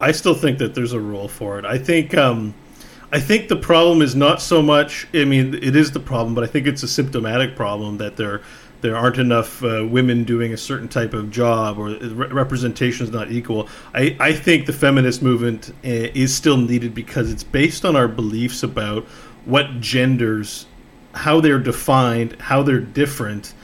[0.00, 1.64] I still think that there's a role for it.
[1.64, 2.54] I think um,
[3.10, 5.08] I think the problem is not so much.
[5.12, 8.42] I mean, it is the problem, but I think it's a symptomatic problem that there
[8.80, 13.12] there aren't enough uh, women doing a certain type of job or re- representation is
[13.12, 13.68] not equal.
[13.92, 18.06] I, I think the feminist movement uh, is still needed because it's based on our
[18.06, 19.04] beliefs about
[19.46, 20.66] what genders,
[21.14, 23.54] how they're defined, how they're different,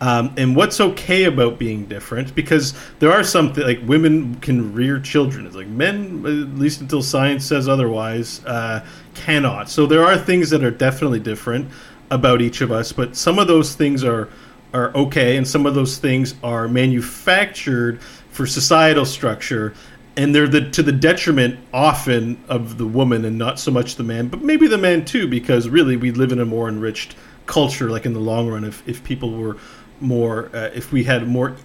[0.00, 4.74] um, and what's okay about being different because there are some th- like women can
[4.74, 5.46] rear children.
[5.46, 9.70] It's like men at least until science says otherwise uh, cannot.
[9.70, 11.70] So there are things that are definitely different
[12.10, 14.28] about each of us but some of those things are
[14.72, 19.74] are okay and some of those things are manufactured for societal structure
[20.16, 24.02] and they're the, to the detriment often of the woman and not so much the
[24.02, 27.14] man but maybe the man too because really we live in a more enriched
[27.46, 29.56] culture like in the long run if, if people were
[30.00, 31.56] more uh, if we had more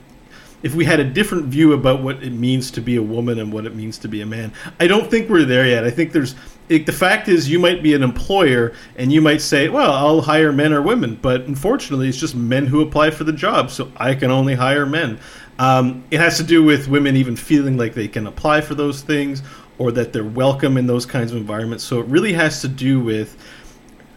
[0.64, 3.52] if we had a different view about what it means to be a woman and
[3.52, 4.52] what it means to be a man.
[4.80, 5.84] I don't think we're there yet.
[5.84, 6.36] I think there's
[6.70, 10.22] it, the fact is you might be an employer and you might say, "Well, I'll
[10.22, 13.92] hire men or women," but unfortunately, it's just men who apply for the job, so
[13.98, 15.20] I can only hire men.
[15.62, 19.04] Um, it has to do with women even feeling like they can apply for those
[19.04, 19.44] things
[19.78, 21.84] or that they're welcome in those kinds of environments.
[21.84, 23.38] So it really has to do with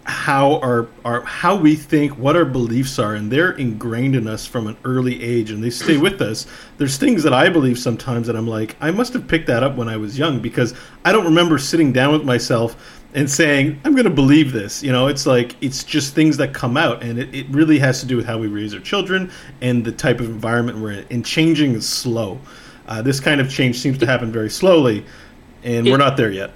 [0.04, 4.46] how our, our how we think, what our beliefs are, and they're ingrained in us
[4.46, 6.46] from an early age, and they stay with us.
[6.78, 9.76] There's things that I believe sometimes that I'm like, I must have picked that up
[9.76, 10.72] when I was young because
[11.04, 14.82] I don't remember sitting down with myself and saying, I'm going to believe this.
[14.82, 18.00] You know, it's like it's just things that come out, and it, it really has
[18.00, 21.06] to do with how we raise our children and the type of environment we're in.
[21.10, 22.40] And changing is slow.
[22.86, 25.04] Uh, this kind of change seems to happen very slowly,
[25.62, 26.50] and It- we're not there yet.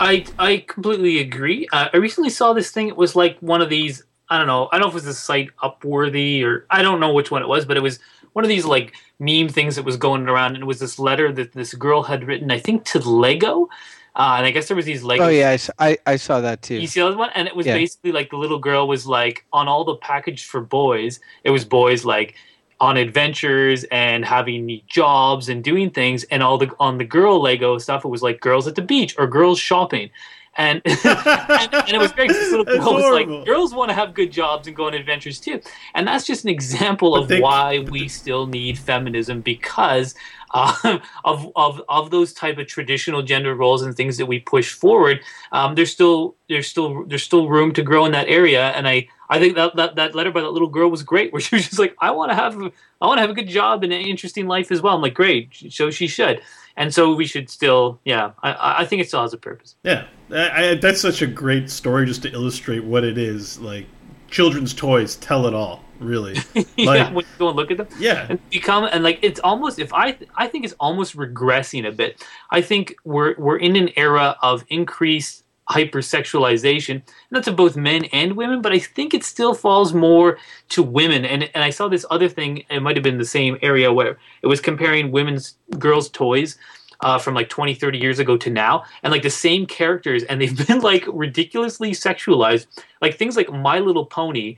[0.00, 1.66] I I completely agree.
[1.72, 2.86] Uh, I recently saw this thing.
[2.86, 4.04] It was like one of these.
[4.30, 4.68] I don't know.
[4.70, 7.42] I don't know if it was the site Upworthy or I don't know which one
[7.42, 7.98] it was, but it was
[8.34, 11.32] one of these like meme things that was going around, and it was this letter
[11.32, 13.68] that this girl had written, I think, to Lego.
[14.18, 15.26] Uh, and I guess there was these Lego.
[15.26, 17.74] oh yeah I I saw that too You see that one, and it was Yeah.
[17.74, 21.20] basically like the little girl was like on all the package for boys.
[21.44, 22.34] It was boys like
[22.80, 27.78] on adventures and having jobs and doing things, and all the on the girl Lego
[27.78, 28.04] stuff.
[28.04, 30.10] It was like girls at the beach or girls shopping,
[30.58, 32.28] and and, and it was great.
[32.28, 33.36] This little girl was horrible.
[33.38, 35.60] like, girls want to have good jobs and go on adventures too,
[35.94, 40.14] and that's just an example But of they- why we still need feminism because.
[40.50, 44.72] Uh, of, of of those type of traditional gender roles and things that we push
[44.72, 45.20] forward,
[45.52, 48.68] um, there's still there's still there's still room to grow in that area.
[48.70, 51.40] And I I think that that, that letter by that little girl was great, where
[51.40, 52.56] she was just like, I want to have
[53.02, 54.94] I want to have a good job and an interesting life as well.
[54.96, 56.40] I'm like, great, so she should.
[56.78, 59.74] And so we should still, yeah, I, I think it still has a purpose.
[59.82, 63.58] Yeah, I, I, that's such a great story just to illustrate what it is.
[63.58, 63.86] Like
[64.30, 66.36] children's toys tell it all, really.
[66.54, 67.88] yeah, Like, when you go and look at them.
[67.98, 71.92] yeah, and become and like it's almost if I I think it's almost regressing a
[71.92, 72.24] bit.
[72.50, 78.04] I think we're we're in an era of increased hypersexualization, and that's of both men
[78.06, 78.62] and women.
[78.62, 80.38] But I think it still falls more
[80.70, 81.24] to women.
[81.24, 82.64] And and I saw this other thing.
[82.70, 86.56] It might have been the same area where it was comparing women's girls' toys.
[87.00, 90.40] Uh, from like 20 30 years ago to now and like the same characters and
[90.40, 92.66] they've been like ridiculously sexualized
[93.00, 94.56] like things like my little pony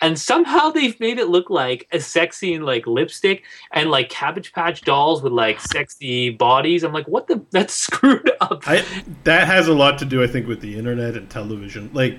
[0.00, 4.52] and somehow they've made it look like a sexy and like lipstick and like cabbage
[4.52, 8.84] patch dolls with like sexy bodies i'm like what the that's screwed up I
[9.24, 11.90] that has a lot to do, I think, with the internet and television.
[11.92, 12.18] Like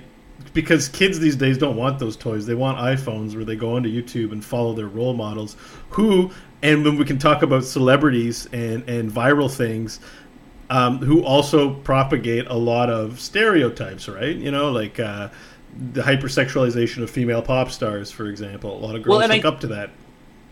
[0.54, 2.46] because kids these days don't want those toys.
[2.46, 5.56] They want iPhones where they go onto YouTube and follow their role models
[5.90, 6.30] who
[6.62, 10.00] and when we can talk about celebrities and and viral things
[10.70, 14.34] um, who also propagate a lot of stereotypes, right?
[14.34, 15.28] You know, like uh,
[15.92, 18.76] the hypersexualization of female pop stars, for example.
[18.76, 19.90] A lot of girls Well, look I- up to that.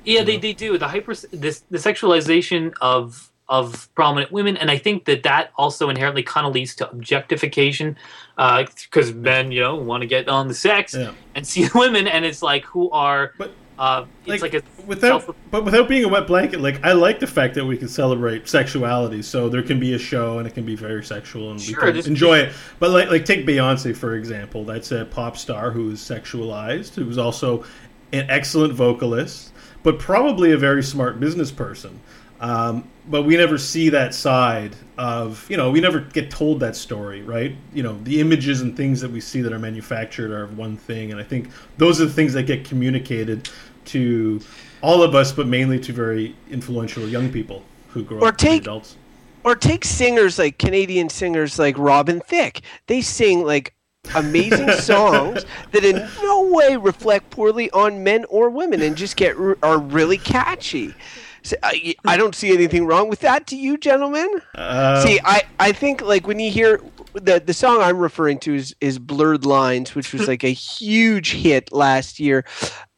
[0.05, 4.79] Yeah, they, they do the hyper this the sexualization of of prominent women, and I
[4.79, 7.97] think that that also inherently kind of leads to objectification,
[8.41, 11.13] because men you know want to get on the sex Yeah.
[11.35, 15.37] and see women, and it's like who are But uh, it's like, a without self-
[15.51, 18.47] but without being a wet blanket like i like the fact that we can celebrate
[18.47, 21.87] sexuality so there can be a show and it can be very sexual and Sure,
[21.87, 22.53] we can enjoy it.
[22.79, 24.65] But like like take beyonce for example.
[24.65, 27.65] That's a pop star who is sexualized who's also
[28.13, 32.01] an excellent vocalist but probably a very smart business person.
[32.41, 36.77] Um, but we never see that side of you know we never get told that
[36.77, 40.47] story right you know the images and things that we see that are manufactured are
[40.49, 43.49] one thing and i think those are the things that get communicated
[43.85, 44.41] to
[44.83, 48.63] all of us but mainly to very influential young people who grow Or up take-
[48.63, 48.97] adults
[49.43, 52.61] or take singers like Canadian singers like Robin Thicke.
[52.89, 53.75] They sing like
[54.15, 59.37] amazing songs that in no way reflect poorly on men or women and just get
[59.63, 60.95] are really catchy.
[62.05, 63.47] I don't see anything wrong with that.
[63.49, 64.29] To you, gentlemen?
[64.55, 66.81] uh, See, I, I think like when you hear
[67.15, 71.33] the the song I'm referring to is is Blurred Lines, which was like a huge
[71.33, 72.45] hit last year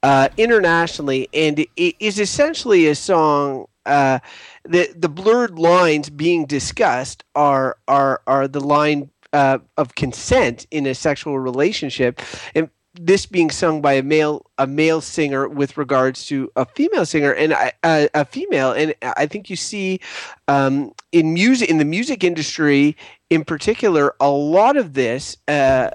[0.02, 3.66] uh, internationally, and it is essentially a song.
[3.84, 4.20] Uh,
[4.64, 10.86] the the blurred lines being discussed are are are the line uh, of consent in
[10.86, 12.20] a sexual relationship,
[12.54, 17.06] and this being sung by a male a male singer with regards to a female
[17.06, 18.72] singer and a female.
[18.72, 19.98] And I think you see
[20.46, 22.96] um, in music in the music industry
[23.30, 25.88] in particular a lot of this uh,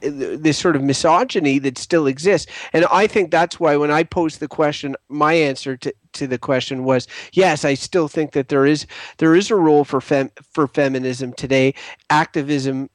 [0.00, 2.50] this sort of misogyny that still exists.
[2.72, 6.38] And I think that's why when I posed the question my answer to, to the
[6.38, 8.86] question was yes I still think that there is
[9.18, 11.74] there is a role for fem, for feminism today.
[12.08, 12.88] Activism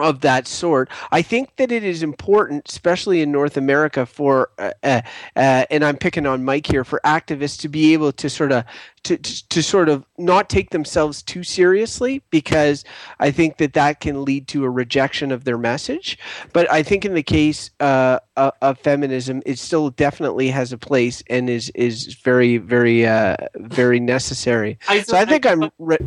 [0.00, 0.88] of that sort.
[1.10, 5.00] I think that it is important, especially in North America, for uh, uh,
[5.36, 8.64] uh, and I'm picking on Mike here for activists to be able to sort of
[9.06, 12.84] to, to to sort of not take themselves too seriously because
[13.20, 16.18] I think that that can lead to a rejection of their message.
[16.52, 20.78] But I think in the case uh, of, of feminism, it still definitely has a
[20.78, 24.78] place and is is very very uh, very necessary.
[24.88, 25.70] I, So I think I'm.
[25.78, 25.98] Re-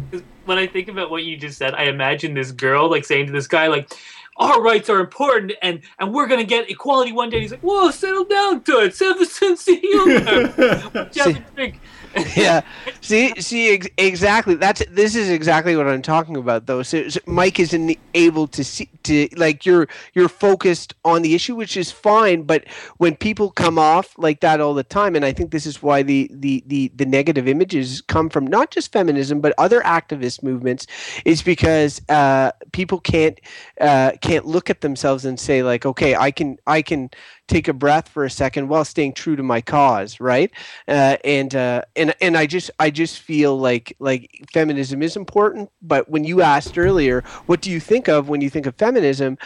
[0.46, 3.32] when I think about what you just said, I imagine this girl like saying to
[3.32, 3.92] this guy like.
[4.38, 7.42] Our rights are important, and, and we're gonna get equality one day.
[7.42, 8.98] He's like, "Whoa, settle down, dude.
[8.98, 10.20] Have a sense of humor.
[10.48, 11.82] Have a drink."
[12.36, 12.62] yeah.
[13.02, 14.56] See see ex- exactly.
[14.56, 16.84] That's this is exactly what i'm talking about though.
[16.84, 21.56] So, so mike isn't able to see to like you're you're focused on the issue
[21.56, 22.66] which is fine but
[22.98, 26.04] when people come off like that all the time and i think this is why
[26.04, 30.86] the the the, the negative images come from not just feminism but other activist movements
[31.26, 33.40] is because uh, people can't
[33.82, 37.10] uh, can't look at themselves and say like okay i can i can
[37.50, 40.52] take a breath for a second while staying true to my cause right
[40.88, 45.70] uh, and uh, and and I just I just feel like like feminism is important.
[45.82, 49.38] But when you asked earlier, what do you think of when you think of feminism?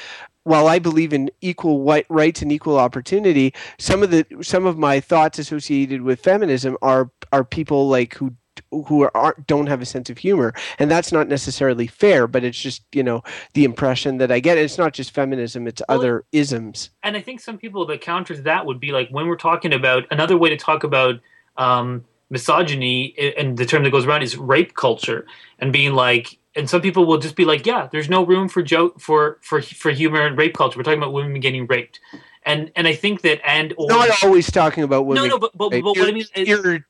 [0.45, 4.77] While I believe in equal white rights and equal opportunity, some of the some of
[4.77, 8.33] my thoughts associated with feminism are are people like who
[8.81, 10.53] who are, aren't don't have a sense of humor.
[10.79, 14.57] And that's not necessarily fair but it's just you know the impression that i get.
[14.57, 16.89] It's not just feminism it's Well, other isms.
[17.03, 19.73] and I think some people that counter to that would be like when we're talking
[19.73, 21.19] about another way to talk about
[21.57, 25.25] um, misogyny and the term that goes around is rape culture
[25.59, 28.63] and being like and some people will just be like yeah there's no room for
[28.63, 30.77] joke for for for humor and rape culture.
[30.77, 31.99] We're talking about women getting raped.
[32.45, 35.55] And and I think that and or not always talking about women no no but
[35.55, 36.85] but, but what I mean is, you're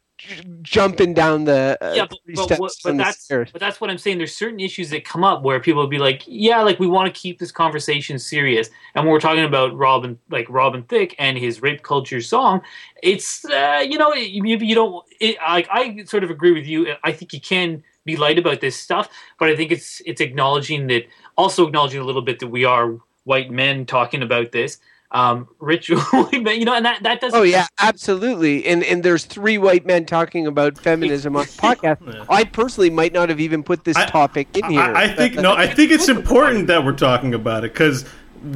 [0.61, 3.49] jumping down the uh, yeah, but, but, steps what- but that's stairs.
[3.51, 4.17] but that's what I'm saying.
[4.17, 7.13] There's certain issues that come up where people will be like, yeah, like we want
[7.13, 8.69] to keep this conversation serious.
[8.95, 12.61] And when we're talking about Robin, like Robin Thicke and his rape culture song,
[13.01, 15.05] it's uh, you know maybe you don't.
[15.19, 16.93] It, like I sort of agree with you.
[17.03, 19.09] I think you can be light about this stuff,
[19.39, 21.03] but I think it's it's acknowledging that
[21.37, 24.79] also acknowledging a little bit that we are white men talking about this.
[25.13, 27.39] Um, rich white you know, and that that doesn't.
[27.39, 28.65] Oh yeah, absolutely.
[28.65, 31.99] And and there's three white men talking about feminism on podcast.
[32.11, 32.25] Yeah.
[32.29, 34.81] I personally might not have even put this I- topic in here.
[34.81, 35.53] I, I think no.
[35.53, 38.05] I think it's important that we're talking about it because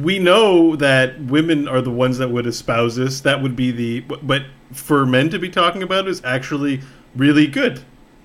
[0.02, 3.20] we know that women are the ones that would espouse this.
[3.20, 4.00] That would be the.
[4.00, 4.42] But
[4.72, 6.80] for men to be talking about it is actually
[7.14, 7.80] really good.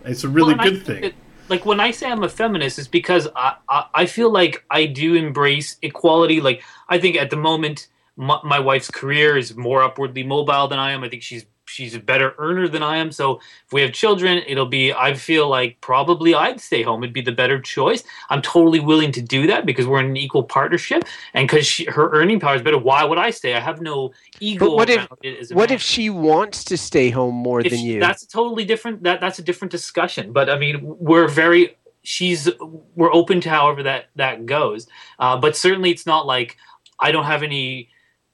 [0.05, 1.01] It's a really Well, good thing.
[1.01, 1.13] that,
[1.49, 4.85] like when I say I'm a feminist, it's because I, I, I feel like I
[4.87, 6.41] do embrace equality.
[6.41, 10.79] Like I think at the moment, my, my wife's career is more upwardly mobile than
[10.79, 11.03] I am.
[11.03, 13.11] I think she's she's a better earner than I am.
[13.11, 17.03] So if we have children, it'll be I feel like probably I'd stay home.
[17.03, 18.03] It'd be the better choice.
[18.29, 21.03] I'm totally willing to do that because we're in an equal partnership
[21.33, 22.77] and because her earning power is better.
[22.77, 23.55] Why would I stay?
[23.55, 24.67] I have no ego.
[24.67, 25.75] But what if around it as a what man.
[25.75, 27.99] if she wants to stay home more If than she- you?
[27.99, 29.03] That's a totally different.
[29.03, 30.33] That that's a different discussion.
[30.33, 31.77] But I mean, we're very.
[32.05, 32.49] She's
[32.95, 34.87] we're open to however that that goes.
[35.17, 36.57] Uh, but certainly, it's not like
[36.99, 37.89] I don't have any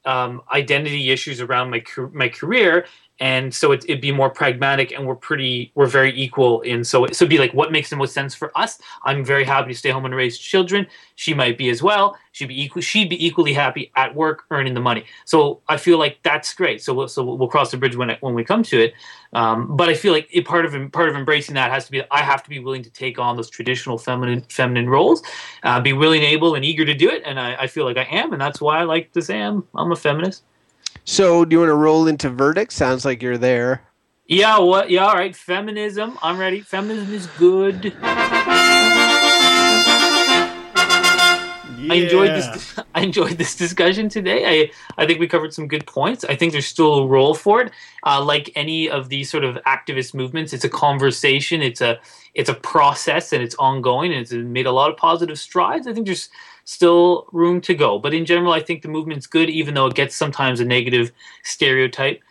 [0.10, 1.84] um, identity issues around my
[2.14, 2.86] my career.
[3.20, 6.84] And so it, it'd be more pragmatic, and we're pretty, we're very equal in.
[6.84, 8.80] So, so it'd be like, what makes the most sense for us?
[9.04, 10.88] I'm very happy to stay home and raise children.
[11.16, 12.18] She might be as well.
[12.32, 12.82] She'd be equal.
[12.82, 15.06] She'd be equally happy at work, earning the money.
[15.26, 16.82] So I feel like that's great.
[16.82, 18.94] So, we'll, so we'll, we'll cross the bridge when when we come to it.
[19.34, 22.02] Um, but I feel like it, part of part of embracing that has to be
[22.10, 25.22] I have to be willing to take on those traditional feminine feminine roles,
[25.64, 27.22] uh, be willing, able, and eager to do it.
[27.26, 29.64] And I, I feel like I am, and that's why I like to say I'm
[29.76, 30.44] I'm a feminist.
[31.10, 32.72] So do you want to roll into verdict?
[32.72, 33.82] Sounds like you're there.
[34.28, 34.92] Yeah, what?
[34.92, 35.36] Yeah, all right.
[35.36, 36.20] Feminism.
[36.22, 36.62] I'm ready.
[36.62, 37.96] Feminism is good.
[41.92, 42.80] I enjoyed this.
[42.96, 44.46] I enjoyed this discussion today.
[44.46, 46.24] I I think we covered some good points.
[46.26, 47.72] I think there's still a role for it.
[48.06, 51.64] Uh, like any of these sort of activist movements, it's a conversation.
[51.64, 52.00] It's a
[52.36, 55.88] it's a process, and it's ongoing, and it's made a lot of positive strides.
[55.88, 56.30] I think there's
[56.70, 59.96] still room to go, but in general, I think the movement's good, even though it
[59.96, 61.12] gets sometimes a negative
[61.42, 62.22] stereotype.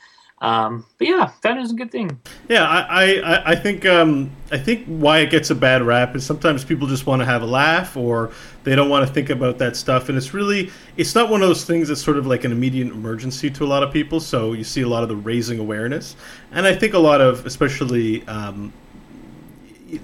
[0.40, 2.20] Um, but yeah, feminism is a good thing.
[2.48, 6.24] Yeah, I, I, I think um, I think why it gets a bad rap is
[6.24, 8.30] sometimes people just want to have a laugh or
[8.62, 11.48] they don't want to think about that stuff, and it's really it's not one of
[11.48, 14.20] those things that's sort of like an immediate emergency to a lot of people.
[14.20, 16.14] So you see a lot of the raising awareness,
[16.52, 18.24] and I think a lot of especially.
[18.28, 18.72] Um,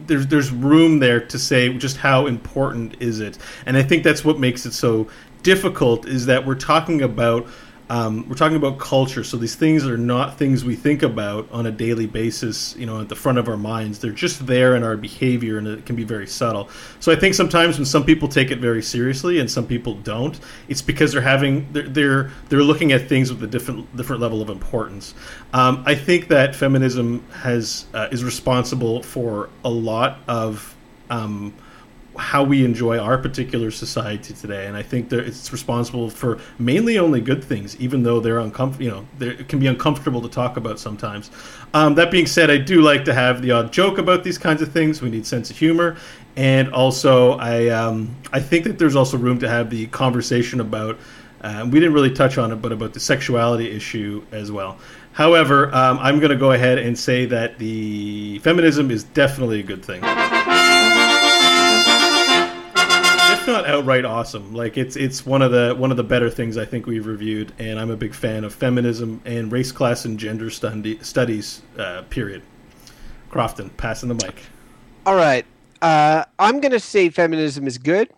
[0.07, 4.25] there's there's room there to say just how important is it, and I think that's
[4.25, 5.09] what makes it so
[5.43, 7.47] difficult is that we're talking about
[7.91, 9.23] um, we're talking about culture.
[9.23, 12.75] So these things are not things we think about on a daily basis.
[12.77, 15.67] You know, at the front of our minds, they're just there in our behavior, and
[15.67, 16.71] it can be very subtle.
[17.01, 20.39] So I think sometimes when some people take it very seriously and some people don't,
[20.69, 24.41] it's because they're having they're they're, they're looking at things with a different different level
[24.41, 25.15] of importance.
[25.53, 30.75] Um, I think that feminism has uh, is responsible for a lot of.
[31.11, 31.53] Um,
[32.17, 36.99] how we enjoy our particular society today, and I think that it's responsible for mainly
[36.99, 38.85] only good things, even though they're uncomfortable.
[38.85, 41.31] You know, it can be uncomfortable to talk about sometimes.
[41.73, 44.63] Um, that being said, I do like to have the odd joke about these kinds
[44.63, 45.03] of things.
[45.03, 45.97] We need sense of humor,
[46.37, 50.99] and also I um, I think that there's also room to have the conversation about.
[51.43, 54.79] Uh, we didn't really touch on it, but about the sexuality issue as well.
[55.13, 59.63] However, um, I'm going to go ahead and say that the feminism is definitely a
[59.63, 60.03] good thing
[63.47, 64.55] not outright awesome.
[64.55, 67.53] Like it's it's one of the one of the better things I think we've reviewed,
[67.59, 71.63] and I'm a big fan of feminism and race, class, and gender studies.
[71.79, 72.43] Uh, period.
[73.31, 74.43] Crofton, passing the mic.
[75.07, 75.45] All right.
[75.83, 78.09] Uh, I'm going to say feminism is good.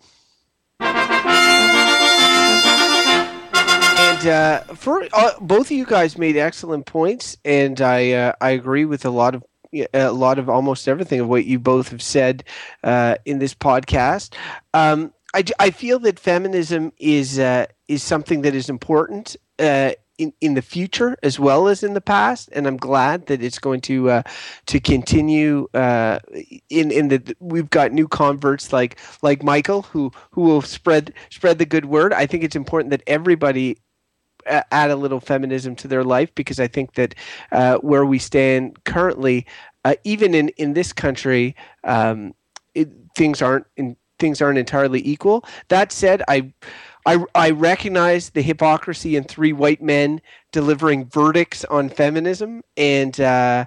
[3.99, 8.51] And uh, for uh, both of you guys made excellent points, and I uh, I
[8.51, 9.43] agree with a lot of
[9.93, 12.43] a lot of almost everything of what you both have said
[12.83, 14.33] uh, in this podcast.
[14.73, 20.33] Um, I, I feel that feminism is uh, is something that is important uh, in
[20.41, 23.81] in the future as well as in the past, and I'm glad that it's going
[23.81, 24.23] to uh,
[24.65, 25.67] to continue.
[25.75, 26.17] Uh,
[26.71, 31.59] in in the we've got new converts like like Michael who who will spread spread
[31.59, 32.13] the good word.
[32.13, 33.77] I think it's important that everybody
[34.47, 37.13] uh, add a little feminism to their life because I think that
[37.51, 39.45] uh, where we stand currently,
[39.85, 42.33] uh, even in, in this country, um,
[42.73, 45.45] it, things aren't in, things aren't entirely equal.
[45.69, 46.51] That said, I,
[47.05, 53.19] I I recognize the hypocrisy in three white men delivering verdicts on feminism and.
[53.19, 53.65] Uh,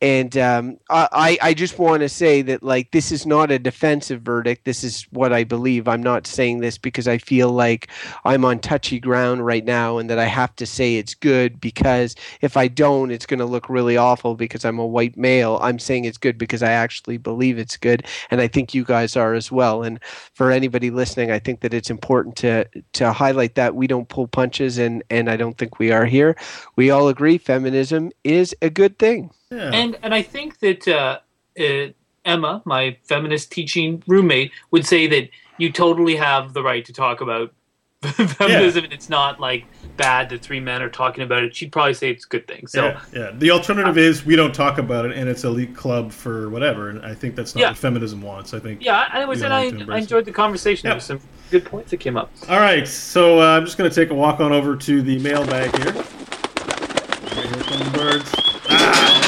[0.00, 4.20] and um, I, I just want to say that like this is not a defensive
[4.20, 4.64] verdict.
[4.64, 5.88] This is what I believe.
[5.88, 7.88] I'm not saying this because I feel like
[8.24, 12.16] I'm on touchy ground right now, and that I have to say it's good because
[12.42, 15.58] if I don't, it's going to look really awful because I'm a white male.
[15.62, 19.16] I'm saying it's good because I actually believe it's good, and I think you guys
[19.16, 19.84] are as well.
[19.84, 19.98] And
[20.34, 24.28] for anybody listening, I think that it's important to to highlight that we don't pull
[24.28, 26.36] punches, and and I don't think we are here.
[26.76, 29.30] We all agree feminism is a good thing.
[29.50, 29.70] Yeah.
[29.72, 31.20] And and I think that uh,
[31.58, 31.88] uh,
[32.24, 35.28] Emma, my feminist teaching roommate, would say that
[35.58, 37.52] you totally have the right to talk about
[38.02, 39.64] feminism and it's not like
[39.96, 42.66] bad that three men are talking about it, she'd probably say it's a good thing.
[42.66, 43.30] So yeah, yeah.
[43.34, 46.90] The alternative is we don't talk about it, and it's elite club for whatever.
[46.90, 47.68] And I think that's not Yeah.
[47.68, 48.52] what feminism wants.
[48.52, 48.82] I think.
[48.82, 50.86] yeah, I, was and I, like to embrace I enjoyed the conversation.
[50.86, 50.90] Yeah.
[50.90, 51.20] There was some
[51.50, 52.30] good points that came up.
[52.48, 55.18] All right, so uh, I'm just going to take a walk on over to the
[55.20, 55.74] mailbag.
[55.76, 58.30] Here come the birds.
[58.68, 59.20] Ah!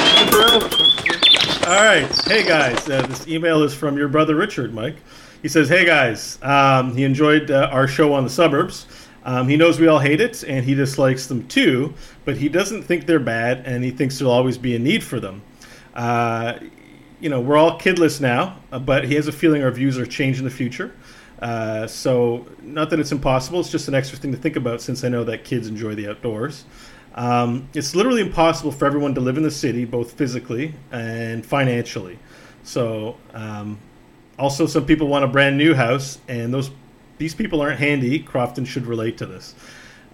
[1.67, 4.99] All right, hey guys, uh, this email is from your brother Richard, Mike.
[5.43, 8.87] He says, "Hey guys, um, he enjoyed uh, our show on the suburbs.
[9.25, 11.93] Um, he knows we all hate it, and he dislikes them too,
[12.25, 15.19] but he doesn't think they're bad, and he thinks there'll always be a need for
[15.19, 15.43] them."
[15.93, 16.61] Uh,
[17.19, 20.07] you know, we're all kidless now, uh, but he has a feeling our views are
[20.07, 20.95] changed in the future.
[21.43, 25.03] Uh, so, not that it's impossible, it's just an extra thing to think about since
[25.03, 26.65] I know that kids enjoy the outdoors.
[27.17, 32.19] Um, it's literally impossible for everyone to live in the city, both physically and financially.
[32.63, 33.79] So, um,
[34.39, 36.71] also, some people want a brand new house, and those
[37.19, 38.19] these people aren't handy.
[38.19, 39.55] Crofton should relate to this.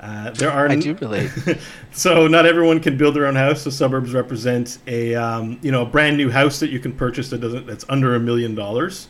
[0.01, 1.31] Uh, there are I do relate.
[1.93, 3.63] so not everyone can build their own house.
[3.63, 7.31] The suburbs represent a um, you know a brand new house that you can purchase
[7.31, 9.09] that doesn't that's under a million dollars,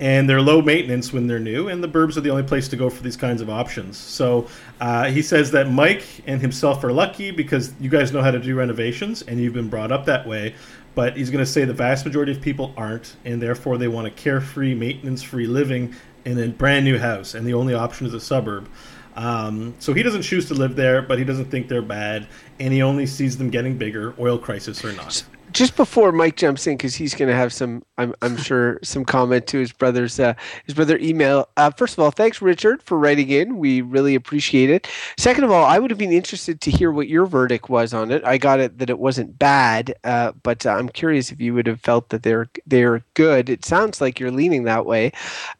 [0.00, 1.68] and they're low maintenance when they're new.
[1.68, 3.96] And the burbs are the only place to go for these kinds of options.
[3.96, 4.48] So
[4.80, 8.38] uh, he says that Mike and himself are lucky because you guys know how to
[8.38, 10.54] do renovations and you've been brought up that way.
[10.94, 14.06] But he's going to say the vast majority of people aren't, and therefore they want
[14.06, 15.94] a carefree, maintenance-free living
[16.24, 18.66] in a brand new house, and the only option is a suburb.
[19.14, 22.26] Um, so he doesn't choose to live there, but he doesn't think they're bad,
[22.58, 25.22] and he only sees them getting bigger, oil crisis or not.
[25.56, 29.06] Just before Mike jumps in, because he's going to have some, I'm, I'm sure, some
[29.06, 30.34] comment to his brother's uh,
[30.66, 31.48] his brother email.
[31.56, 33.56] Uh, first of all, thanks Richard for writing in.
[33.56, 34.86] We really appreciate it.
[35.16, 38.10] Second of all, I would have been interested to hear what your verdict was on
[38.10, 38.22] it.
[38.22, 41.66] I got it that it wasn't bad, uh, but uh, I'm curious if you would
[41.66, 43.48] have felt that they're they're good.
[43.48, 45.12] It sounds like you're leaning that way,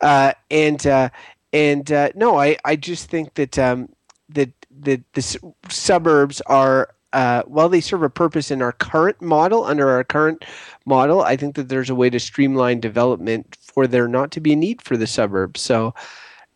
[0.02, 1.08] uh, and uh,
[1.54, 3.88] and uh, no, I I just think that um,
[4.28, 4.50] that
[4.82, 9.88] that the suburbs are uh, while they serve a purpose in our current model, under
[9.88, 10.44] our current
[10.84, 14.52] model, I think that there's a way to streamline development for there not to be
[14.52, 15.62] a need for the suburbs.
[15.62, 15.94] So,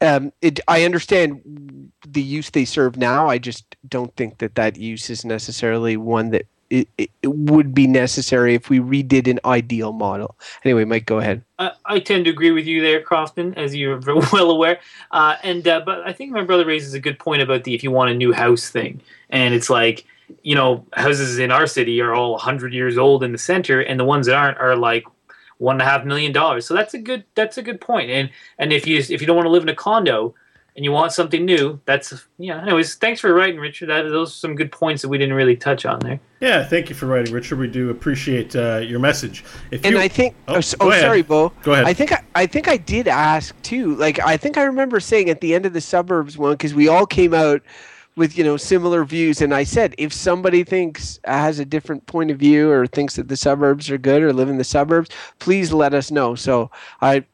[0.03, 3.27] um, it, I understand the use they serve now.
[3.27, 7.87] I just don't think that that use is necessarily one that it, it, would be
[7.87, 10.37] necessary if we redid an ideal model.
[10.63, 11.43] Anyway, Mike, go ahead.
[11.59, 13.99] I, I tend to agree with you there, Crofton, as you're
[14.33, 14.79] well aware.
[15.11, 17.83] Uh, and uh, but I think my brother raises a good point about the if
[17.83, 19.01] you want a new house thing,
[19.31, 20.05] and it's like
[20.43, 23.99] you know houses in our city are all 100 years old in the center, and
[23.99, 25.05] the ones that aren't are like
[25.61, 26.67] one and a half million dollars.
[26.67, 28.11] So that's a good that's a good point.
[28.11, 30.35] And and if you if you don't want to live in a condo
[30.75, 32.63] and you want something new, that's yeah.
[32.63, 33.91] Anyways, thanks for writing, Richard.
[33.91, 36.19] That, those are some good points that we didn't really touch on there.
[36.41, 37.59] Yeah, thank you for writing, Richard.
[37.59, 39.45] We do appreciate uh, your message.
[39.71, 41.53] If And you, I think, Oh, oh, oh, sorry, Beau.
[41.63, 41.85] Go ahead.
[41.85, 43.95] I think I, I think I did ask too.
[43.97, 46.89] Like I think I remember saying at the end of the suburbs one because we
[46.89, 47.61] all came out
[48.21, 52.31] with you know similar views, and I said if somebody thinks has a different point
[52.31, 55.09] of view or thinks that the suburbs are good or live in the suburbs,
[55.39, 56.35] please let us know.
[56.35, 57.25] So I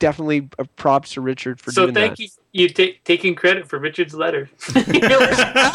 [0.00, 2.22] definitely uh, props to Richard for so doing thank that.
[2.24, 4.48] you you ta- taking credit for Richard's letter.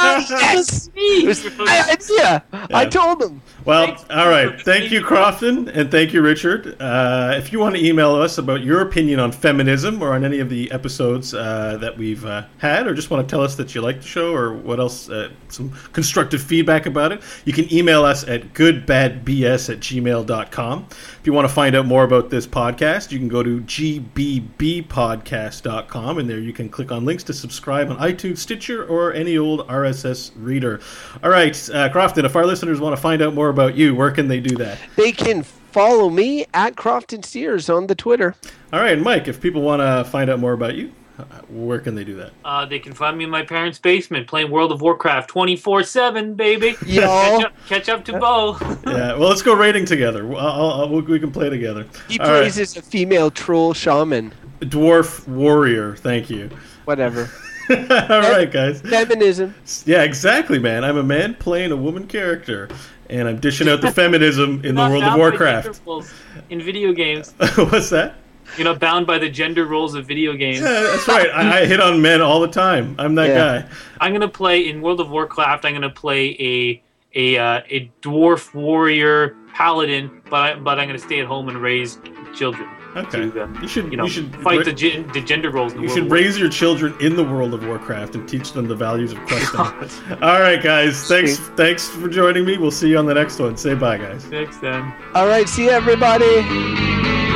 [0.01, 0.89] Ah, yes.
[0.95, 2.41] It was my idea.
[2.73, 3.41] I told him.
[3.65, 4.05] Well, Thanks.
[4.09, 4.57] all right.
[4.61, 6.81] Thank you, Crofton, and thank you, Richard.
[6.81, 10.39] Uh, if you want to email us about your opinion on feminism or on any
[10.39, 13.75] of the episodes uh, that we've uh, had, or just want to tell us that
[13.75, 17.69] you like the show or what else, uh, some constructive feedback about it, you can
[17.73, 20.87] email us at goodbadbs at gmail.com.
[20.89, 26.17] If you want to find out more about this podcast, you can go to gbbpodcast.com,
[26.17, 29.67] and there you can click on links to subscribe on iTunes, Stitcher, or any old
[29.67, 30.79] RSS reader.
[31.23, 34.11] All right, uh, Crofton, if our listeners want to find out more about you, where
[34.11, 34.77] can they do that?
[34.95, 38.35] They can follow me at Crofton Steers on the Twitter.
[38.73, 41.95] All right, Mike, if people want to find out more about you, uh, where can
[41.95, 42.31] they do that?
[42.45, 46.33] Uh, they can find me in my parents' basement playing World of Warcraft 24 7,
[46.35, 46.75] baby.
[46.85, 47.01] Yo.
[47.01, 48.57] Catch up, catch up to Beau.
[48.87, 50.25] Yeah, well, let's go raiding together.
[50.33, 51.85] I'll, I'll, I'll- we can play together.
[52.07, 52.61] He All plays right.
[52.61, 54.31] as a female troll shaman.
[54.61, 55.95] Dwarf Warrior.
[55.95, 56.49] Thank you.
[56.85, 57.29] Whatever.
[57.69, 58.81] All right, guys.
[58.81, 59.53] Feminism.
[59.85, 60.83] Yeah, exactly, man.
[60.83, 62.67] I'm a man playing a woman character,
[63.09, 65.65] and I'm dishing out the feminism in the Not World of bound by Warcraft.
[65.67, 66.13] gender roles
[66.49, 68.15] In video games, What's that?
[68.57, 70.59] you're not bound by the gender roles of video games.
[70.61, 71.29] Yeah, that's right.
[71.29, 72.95] I, I hit on men all the time.
[72.97, 73.61] I'm that Yeah.
[73.61, 73.69] guy.
[74.01, 75.65] I'm gonna play in World of Warcraft.
[75.65, 76.81] I'm gonna play a
[77.13, 81.59] a uh, a dwarf warrior paladin, but I, but I'm gonna stay at home and
[81.61, 81.99] raise
[82.35, 82.67] children.
[82.95, 83.29] Okay.
[83.29, 83.91] To, uh, You should.
[83.91, 85.73] you know, you should fight the, gen- the gender roles.
[85.73, 88.27] In the You World should of raise your children in the world of Warcraft and
[88.27, 89.59] teach them the values of questing.
[90.21, 91.07] All right, guys.
[91.07, 91.35] Thanks.
[91.37, 91.55] Sweet.
[91.57, 92.57] Thanks for joining me.
[92.57, 93.57] We'll see you on the next one.
[93.57, 94.25] Say bye, guys.
[94.25, 94.93] Thanks, Next then.
[95.13, 97.28] All right, see you, everybody.